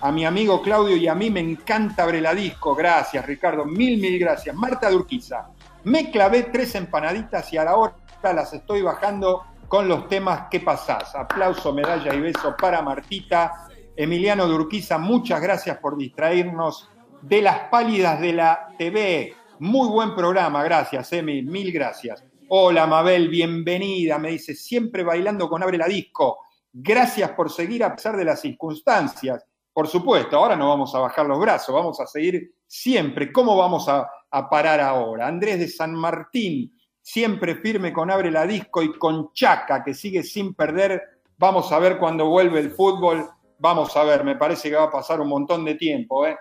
a 0.00 0.10
mi 0.10 0.26
amigo 0.26 0.60
Claudio 0.60 0.96
y 0.96 1.06
a 1.06 1.14
mí 1.14 1.30
me 1.30 1.38
encanta 1.38 2.04
Breladisco, 2.04 2.74
gracias 2.74 3.24
Ricardo, 3.24 3.64
mil, 3.64 4.00
mil 4.00 4.18
gracias. 4.18 4.54
Marta 4.54 4.90
Durquiza, 4.90 5.48
me 5.84 6.10
clavé 6.10 6.44
tres 6.44 6.74
empanaditas 6.74 7.52
y 7.52 7.56
a 7.56 7.64
la 7.64 7.76
hora 7.76 7.94
las 8.32 8.52
estoy 8.52 8.82
bajando 8.82 9.44
con 9.68 9.88
los 9.88 10.08
temas 10.08 10.48
que 10.50 10.60
pasás. 10.60 11.14
Aplauso, 11.14 11.72
medalla 11.72 12.14
y 12.14 12.20
beso 12.20 12.54
para 12.56 12.82
Martita. 12.82 13.68
Emiliano 13.96 14.46
Durquiza, 14.46 14.98
muchas 14.98 15.40
gracias 15.40 15.78
por 15.78 15.96
distraernos 15.96 16.88
de 17.22 17.42
las 17.42 17.68
pálidas 17.68 18.20
de 18.20 18.32
la 18.32 18.68
TV. 18.76 19.34
Muy 19.60 19.88
buen 19.88 20.14
programa, 20.14 20.62
gracias, 20.64 21.12
Emi, 21.12 21.42
mil 21.42 21.72
gracias. 21.72 22.24
Hola, 22.48 22.86
Mabel, 22.86 23.28
bienvenida, 23.28 24.18
me 24.18 24.30
dice, 24.30 24.54
siempre 24.54 25.02
bailando 25.02 25.48
con 25.48 25.62
Abre 25.62 25.78
la 25.78 25.86
Disco. 25.86 26.40
Gracias 26.72 27.30
por 27.30 27.50
seguir 27.50 27.84
a 27.84 27.94
pesar 27.94 28.16
de 28.16 28.24
las 28.24 28.40
circunstancias. 28.40 29.46
Por 29.72 29.88
supuesto, 29.88 30.36
ahora 30.36 30.56
no 30.56 30.68
vamos 30.68 30.94
a 30.94 30.98
bajar 30.98 31.26
los 31.26 31.38
brazos, 31.38 31.74
vamos 31.74 32.00
a 32.00 32.06
seguir 32.06 32.54
siempre. 32.66 33.32
¿Cómo 33.32 33.56
vamos 33.56 33.88
a, 33.88 34.08
a 34.30 34.50
parar 34.50 34.80
ahora? 34.80 35.26
Andrés 35.28 35.58
de 35.58 35.68
San 35.68 35.94
Martín, 35.94 36.73
siempre 37.04 37.56
firme 37.56 37.92
con 37.92 38.10
Abre 38.10 38.30
la 38.30 38.46
Disco 38.46 38.82
y 38.82 38.94
con 38.94 39.30
Chaca, 39.34 39.84
que 39.84 39.92
sigue 39.92 40.22
sin 40.22 40.54
perder. 40.54 41.20
Vamos 41.36 41.70
a 41.70 41.78
ver 41.78 41.98
cuando 41.98 42.26
vuelve 42.30 42.60
el 42.60 42.70
fútbol. 42.70 43.28
Vamos 43.58 43.94
a 43.94 44.04
ver, 44.04 44.24
me 44.24 44.36
parece 44.36 44.70
que 44.70 44.76
va 44.76 44.84
a 44.84 44.90
pasar 44.90 45.20
un 45.20 45.28
montón 45.28 45.66
de 45.66 45.74
tiempo. 45.74 46.26
¿eh? 46.26 46.36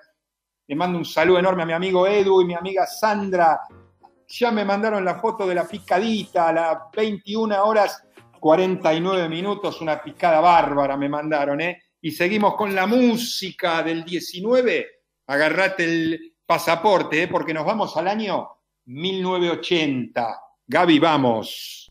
Le 0.68 0.76
mando 0.76 0.98
un 0.98 1.06
saludo 1.06 1.40
enorme 1.40 1.64
a 1.64 1.66
mi 1.66 1.74
amigo 1.74 2.08
Edu 2.08 2.42
y 2.42 2.46
mi 2.46 2.54
amiga 2.54 2.88
Sandra. 2.88 3.60
Ya 4.26 4.52
me 4.52 4.64
mandaron 4.64 5.04
la 5.04 5.16
foto 5.16 5.46
de 5.46 5.54
la 5.54 5.68
picadita 5.68 6.48
a 6.48 6.54
las 6.54 6.78
21 6.96 7.62
horas 7.62 8.02
49 8.40 9.28
minutos, 9.28 9.82
una 9.82 10.02
picada 10.02 10.40
bárbara 10.40 10.96
me 10.98 11.10
mandaron, 11.10 11.60
¿eh? 11.62 11.82
Y 12.02 12.12
seguimos 12.12 12.56
con 12.56 12.74
la 12.74 12.88
música 12.88 13.84
del 13.84 14.04
19. 14.06 14.88
Agarrate 15.28 15.84
el 15.84 16.36
pasaporte, 16.46 17.24
¿eh? 17.24 17.28
Porque 17.28 17.54
nos 17.54 17.66
vamos 17.66 17.96
al 17.98 18.08
año 18.08 18.50
1980. 18.86 20.40
Gaby, 20.68 21.00
vamos. 21.00 21.83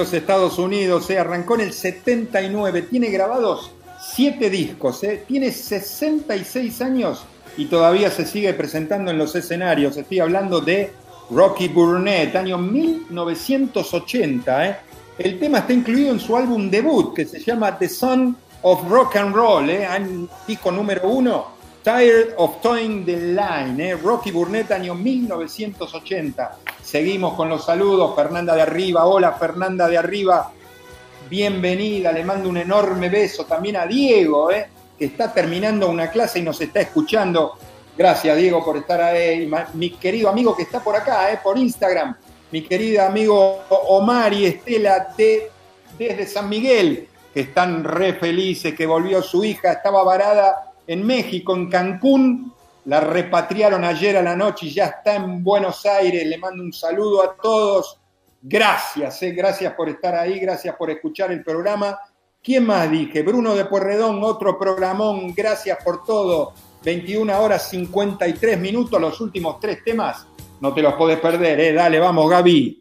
Los 0.00 0.12
Estados 0.14 0.58
Unidos, 0.58 1.10
eh, 1.10 1.18
arrancó 1.18 1.56
en 1.56 1.60
el 1.60 1.74
79, 1.74 2.80
tiene 2.82 3.10
grabados 3.10 3.70
siete 4.00 4.48
discos, 4.48 5.04
eh, 5.04 5.24
tiene 5.28 5.52
66 5.52 6.80
años 6.80 7.22
y 7.58 7.66
todavía 7.66 8.10
se 8.10 8.24
sigue 8.24 8.54
presentando 8.54 9.10
en 9.10 9.18
los 9.18 9.36
escenarios. 9.36 9.98
Estoy 9.98 10.20
hablando 10.20 10.62
de 10.62 10.90
Rocky 11.30 11.68
Burnett, 11.68 12.34
año 12.34 12.56
1980. 12.56 14.70
eh. 14.70 14.76
El 15.18 15.38
tema 15.38 15.58
está 15.58 15.74
incluido 15.74 16.12
en 16.12 16.20
su 16.20 16.34
álbum 16.34 16.70
debut 16.70 17.14
que 17.14 17.26
se 17.26 17.40
llama 17.40 17.78
The 17.78 17.90
Son 17.90 18.34
of 18.62 18.88
Rock 18.88 19.16
and 19.16 19.34
Roll, 19.34 19.70
disco 20.48 20.72
número 20.72 21.10
uno. 21.10 21.59
Tired 21.82 22.34
of 22.36 22.60
Towing 22.60 23.06
the 23.06 23.16
Line, 23.16 23.82
eh. 23.82 23.96
Rocky 23.96 24.30
Burnett, 24.30 24.70
año 24.70 24.94
1980. 24.94 26.58
Seguimos 26.82 27.32
con 27.32 27.48
los 27.48 27.64
saludos. 27.64 28.14
Fernanda 28.14 28.54
de 28.54 28.60
Arriba, 28.60 29.06
hola 29.06 29.32
Fernanda 29.32 29.88
de 29.88 29.96
Arriba, 29.96 30.52
bienvenida. 31.30 32.12
Le 32.12 32.22
mando 32.22 32.50
un 32.50 32.58
enorme 32.58 33.08
beso 33.08 33.46
también 33.46 33.76
a 33.76 33.86
Diego, 33.86 34.50
eh, 34.50 34.68
que 34.98 35.06
está 35.06 35.32
terminando 35.32 35.88
una 35.88 36.10
clase 36.10 36.40
y 36.40 36.42
nos 36.42 36.60
está 36.60 36.82
escuchando. 36.82 37.56
Gracias, 37.96 38.36
Diego, 38.36 38.62
por 38.62 38.76
estar 38.76 39.00
ahí. 39.00 39.50
Mi 39.72 39.90
querido 39.92 40.28
amigo 40.28 40.54
que 40.54 40.64
está 40.64 40.84
por 40.84 40.94
acá, 40.94 41.32
eh, 41.32 41.40
por 41.42 41.56
Instagram. 41.56 42.14
Mi 42.50 42.60
querido 42.60 43.06
amigo 43.06 43.64
Omar 43.70 44.34
y 44.34 44.44
Estela 44.44 45.14
de, 45.16 45.50
desde 45.98 46.26
San 46.26 46.46
Miguel, 46.46 47.08
que 47.32 47.40
están 47.40 47.84
re 47.84 48.12
felices, 48.14 48.74
que 48.74 48.84
volvió 48.84 49.22
su 49.22 49.42
hija, 49.44 49.72
estaba 49.72 50.04
varada 50.04 50.69
en 50.90 51.06
México, 51.06 51.54
en 51.54 51.68
Cancún. 51.68 52.52
La 52.86 52.98
repatriaron 52.98 53.84
ayer 53.84 54.16
a 54.16 54.22
la 54.22 54.34
noche 54.34 54.66
y 54.66 54.70
ya 54.70 54.86
está 54.86 55.14
en 55.14 55.44
Buenos 55.44 55.86
Aires. 55.86 56.26
Le 56.26 56.36
mando 56.36 56.64
un 56.64 56.72
saludo 56.72 57.22
a 57.22 57.36
todos. 57.36 57.96
Gracias, 58.42 59.22
eh, 59.22 59.30
gracias 59.30 59.72
por 59.74 59.88
estar 59.88 60.16
ahí, 60.16 60.40
gracias 60.40 60.74
por 60.74 60.90
escuchar 60.90 61.30
el 61.30 61.44
programa. 61.44 61.96
¿Quién 62.42 62.66
más 62.66 62.90
dije? 62.90 63.22
Bruno 63.22 63.54
de 63.54 63.66
Puerredón, 63.66 64.24
otro 64.24 64.58
programón, 64.58 65.32
gracias 65.32 65.78
por 65.84 66.02
todo. 66.02 66.54
21 66.82 67.38
horas 67.38 67.68
53 67.68 68.58
minutos, 68.58 69.00
los 69.00 69.20
últimos 69.20 69.60
tres 69.60 69.84
temas. 69.84 70.26
No 70.60 70.74
te 70.74 70.82
los 70.82 70.94
podés 70.94 71.20
perder, 71.20 71.60
¿eh? 71.60 71.72
Dale, 71.72 72.00
vamos, 72.00 72.28
Gaby. 72.28 72.79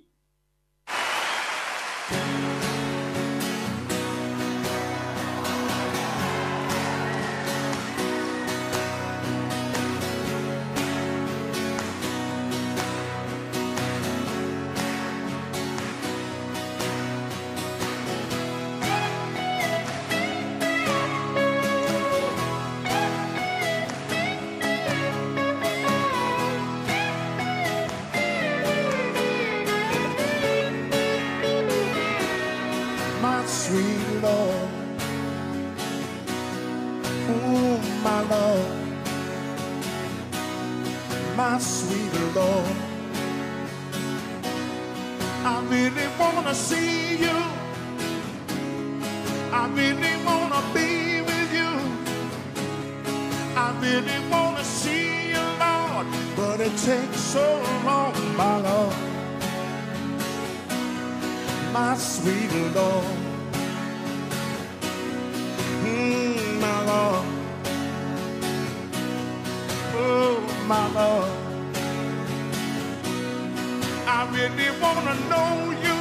I 74.11 74.25
really 74.31 74.71
want 74.81 75.05
to 75.07 75.15
know 75.29 75.69
you. 75.85 75.97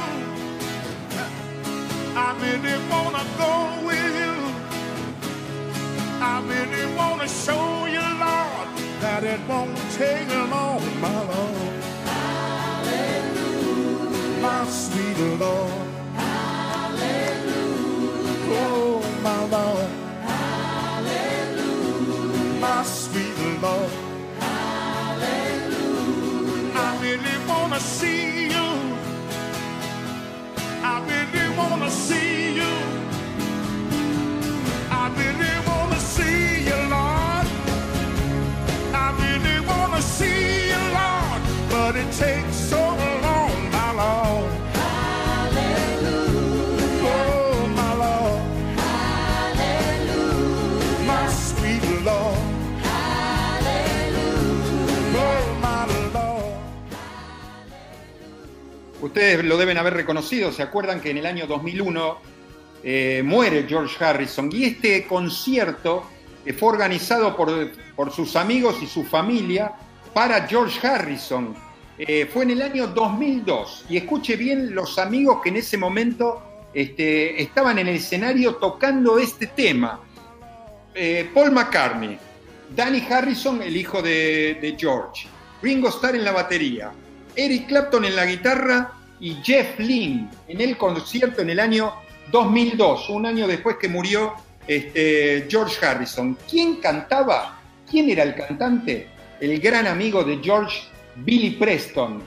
I 2.15 2.33
really 2.41 2.77
want 2.89 3.15
to 3.15 3.25
go 3.37 3.53
with 3.85 4.13
you. 4.23 4.35
I 6.19 6.41
really 6.41 6.85
want 6.95 7.21
to 7.21 7.27
show 7.27 7.85
you, 7.85 8.01
Lord, 8.25 8.67
that 8.99 9.23
it 9.23 9.39
won't 9.47 9.77
take 9.91 10.27
long, 10.27 10.81
my 10.99 11.21
Lord 11.31 11.83
Hallelujah. 12.81 14.41
my 14.41 14.65
sweet 14.65 15.19
Lord. 15.39 15.78
See 27.79 28.47
you. 28.53 28.67
I 30.91 30.95
really 31.11 31.47
want 31.57 31.81
to 31.83 31.89
see 31.89 32.55
you. 32.59 32.73
I 34.91 35.03
really 35.21 35.55
want 35.67 35.89
to 35.93 35.99
see 35.99 36.63
you, 36.69 36.79
Lord. 36.95 37.47
I 39.03 39.07
really 39.23 39.59
want 39.71 39.93
to 39.95 40.01
see 40.01 40.69
you, 40.71 40.83
Lord. 40.99 41.41
But 41.71 41.95
it 41.95 42.11
takes 42.23 42.48
Ustedes 59.19 59.43
lo 59.43 59.57
deben 59.57 59.77
haber 59.77 59.95
reconocido, 59.95 60.49
¿se 60.53 60.63
acuerdan 60.63 61.01
que 61.01 61.09
en 61.09 61.17
el 61.17 61.25
año 61.25 61.45
2001 61.45 62.17
eh, 62.85 63.21
muere 63.25 63.65
George 63.67 64.01
Harrison? 64.01 64.49
Y 64.49 64.63
este 64.63 65.05
concierto 65.05 66.05
eh, 66.45 66.53
fue 66.53 66.69
organizado 66.69 67.35
por, 67.35 67.69
por 67.97 68.13
sus 68.13 68.37
amigos 68.37 68.77
y 68.81 68.87
su 68.87 69.03
familia 69.03 69.73
para 70.13 70.47
George 70.47 70.87
Harrison. 70.87 71.53
Eh, 71.97 72.29
fue 72.31 72.43
en 72.43 72.51
el 72.51 72.61
año 72.61 72.87
2002. 72.87 73.87
Y 73.89 73.97
escuche 73.97 74.37
bien 74.37 74.73
los 74.73 74.97
amigos 74.97 75.41
que 75.43 75.49
en 75.49 75.57
ese 75.57 75.77
momento 75.77 76.69
este, 76.73 77.41
estaban 77.41 77.77
en 77.77 77.89
el 77.89 77.97
escenario 77.97 78.55
tocando 78.55 79.19
este 79.19 79.47
tema. 79.47 79.99
Paul 81.33 81.51
McCartney, 81.51 82.17
Danny 82.73 83.05
Harrison, 83.09 83.61
el 83.61 83.75
hijo 83.75 84.01
de 84.01 84.77
George, 84.79 85.27
Ringo 85.61 85.89
Starr 85.89 86.15
en 86.15 86.23
la 86.23 86.31
batería, 86.31 86.93
Eric 87.35 87.67
Clapton 87.67 88.05
en 88.05 88.15
la 88.15 88.25
guitarra 88.25 88.93
y 89.19 89.35
Jeff 89.43 89.79
Lynne 89.79 90.29
en 90.47 90.61
el 90.61 90.77
concierto 90.77 91.41
en 91.41 91.49
el 91.49 91.59
año 91.59 91.93
2002, 92.31 93.09
un 93.09 93.25
año 93.25 93.47
después 93.47 93.77
que 93.77 93.87
murió 93.87 94.33
este, 94.67 95.47
George 95.49 95.83
Harrison. 95.85 96.37
¿Quién 96.49 96.75
cantaba? 96.75 97.59
¿Quién 97.89 98.09
era 98.09 98.23
el 98.23 98.35
cantante? 98.35 99.07
El 99.39 99.59
gran 99.59 99.87
amigo 99.87 100.23
de 100.23 100.39
George, 100.41 100.81
Billy 101.17 101.51
Preston. 101.51 102.21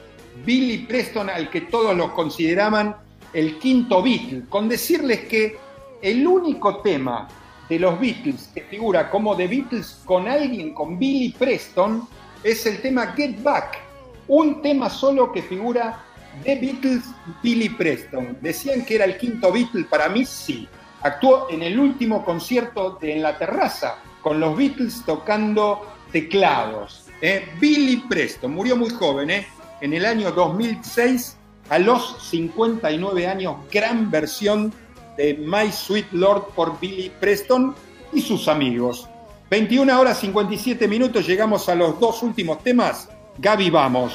Billy 0.44 0.78
Preston 0.78 1.30
al 1.30 1.50
que 1.50 1.62
todos 1.62 1.96
los 1.96 2.10
consideraban 2.12 2.96
el 3.32 3.58
quinto 3.58 4.02
Beatle, 4.02 4.44
con 4.48 4.68
decirles 4.68 5.20
que 5.20 5.56
el 6.02 6.26
único 6.26 6.78
tema 6.78 7.28
de 7.68 7.78
los 7.78 7.98
Beatles 8.00 8.50
que 8.52 8.62
figura 8.62 9.08
como 9.08 9.36
The 9.36 9.46
Beatles 9.46 10.00
con 10.04 10.26
alguien, 10.28 10.74
con 10.74 10.98
Billy 10.98 11.30
Preston, 11.30 12.06
es 12.42 12.66
el 12.66 12.82
tema 12.82 13.06
Get 13.16 13.40
Back, 13.42 13.78
un 14.26 14.60
tema 14.62 14.90
solo 14.90 15.30
que 15.32 15.42
figura 15.42 16.04
The 16.44 16.56
Beatles 16.56 17.04
Billy 17.42 17.68
Preston. 17.68 18.38
Decían 18.40 18.84
que 18.84 18.96
era 18.96 19.04
el 19.04 19.18
quinto 19.18 19.52
Beatle, 19.52 19.84
para 19.84 20.08
mí 20.08 20.24
sí. 20.24 20.68
Actuó 21.02 21.48
en 21.50 21.62
el 21.62 21.78
último 21.78 22.24
concierto 22.24 22.98
de 23.00 23.16
En 23.16 23.22
la 23.22 23.36
Terraza 23.36 23.98
con 24.22 24.40
los 24.40 24.56
Beatles 24.56 25.02
tocando 25.04 25.86
teclados. 26.12 27.06
¿eh? 27.20 27.48
Billy 27.60 27.96
Preston 28.08 28.52
murió 28.52 28.76
muy 28.76 28.90
joven, 28.90 29.30
¿eh? 29.30 29.46
en 29.80 29.92
el 29.92 30.06
año 30.06 30.30
2006, 30.30 31.36
a 31.68 31.78
los 31.78 32.16
59 32.30 33.26
años, 33.26 33.56
gran 33.70 34.10
versión 34.10 34.72
de 35.16 35.34
My 35.34 35.70
Sweet 35.70 36.12
Lord 36.12 36.48
por 36.54 36.78
Billy 36.80 37.10
Preston 37.20 37.74
y 38.12 38.20
sus 38.20 38.48
amigos. 38.48 39.08
21 39.50 40.00
horas 40.00 40.20
57 40.20 40.88
minutos, 40.88 41.26
llegamos 41.26 41.68
a 41.68 41.74
los 41.74 41.98
dos 42.00 42.22
últimos 42.22 42.62
temas. 42.62 43.08
Gaby, 43.38 43.70
vamos. 43.70 44.12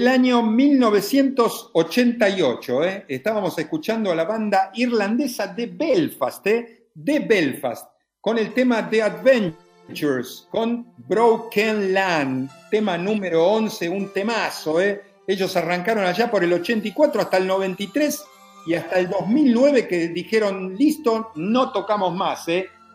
Del 0.00 0.08
año 0.08 0.42
1988. 0.42 2.84
¿eh? 2.84 3.04
Estábamos 3.06 3.58
escuchando 3.58 4.10
a 4.10 4.14
la 4.14 4.24
banda 4.24 4.70
irlandesa 4.72 5.48
de 5.48 5.66
Belfast, 5.66 6.46
¿eh? 6.46 6.86
de 6.94 7.18
Belfast, 7.18 7.86
con 8.18 8.38
el 8.38 8.54
tema 8.54 8.88
The 8.88 9.02
Adventures, 9.02 10.48
con 10.50 10.86
Broken 11.06 11.92
Land, 11.92 12.48
tema 12.70 12.96
número 12.96 13.46
11, 13.46 13.90
un 13.90 14.10
temazo. 14.10 14.80
¿eh? 14.80 15.02
Ellos 15.26 15.54
arrancaron 15.54 16.06
allá 16.06 16.30
por 16.30 16.44
el 16.44 16.54
84 16.54 17.20
hasta 17.20 17.36
el 17.36 17.46
93 17.46 18.24
y 18.68 18.76
hasta 18.76 19.00
el 19.00 19.10
2009 19.10 19.86
que 19.86 20.08
dijeron, 20.08 20.76
listo, 20.78 21.30
no 21.34 21.72
tocamos 21.72 22.16
más. 22.16 22.46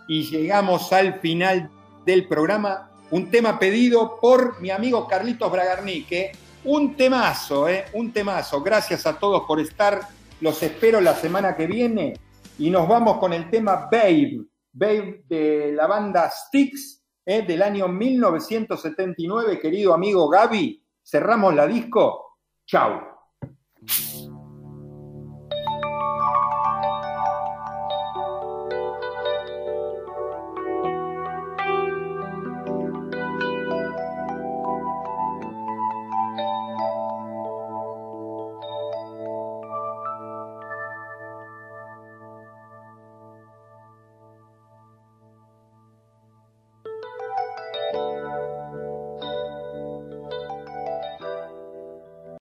Y 0.08 0.24
llegamos 0.24 0.91
al 0.91 1.20
final 1.20 1.70
del 2.03 2.28
programa, 2.28 2.89
un 3.12 3.30
tema 3.30 3.60
pedido 3.60 4.20
por 4.20 4.60
mi 4.60 4.72
amigo 4.72 5.08
Carlitos 5.08 5.51
Bragarnique. 5.51 6.32
Un 6.66 6.95
temazo, 6.95 7.70
¿eh? 7.70 7.86
un 7.93 8.11
temazo. 8.11 8.59
Gracias 8.63 9.05
a 9.05 9.20
todos 9.20 9.43
por 9.43 9.59
estar. 9.59 10.01
Los 10.41 10.63
espero 10.63 10.99
la 10.99 11.13
semana 11.13 11.55
que 11.55 11.68
viene. 11.68 12.20
Y 12.57 12.72
nos 12.72 12.88
vamos 12.88 13.18
con 13.18 13.34
el 13.34 13.51
tema 13.51 13.88
Babe. 13.91 14.41
Babe 14.74 15.24
de 15.28 15.74
la 15.74 15.86
banda 15.86 16.28
Styx 16.28 17.03
¿eh? 17.24 17.43
del 17.43 17.61
año 17.61 17.88
1979. 17.88 19.59
Querido 19.59 19.93
amigo 19.93 20.28
Gaby, 20.28 20.84
cerramos 21.03 21.53
la 21.53 21.68
disco. 21.68 22.39
Chau. 22.66 22.99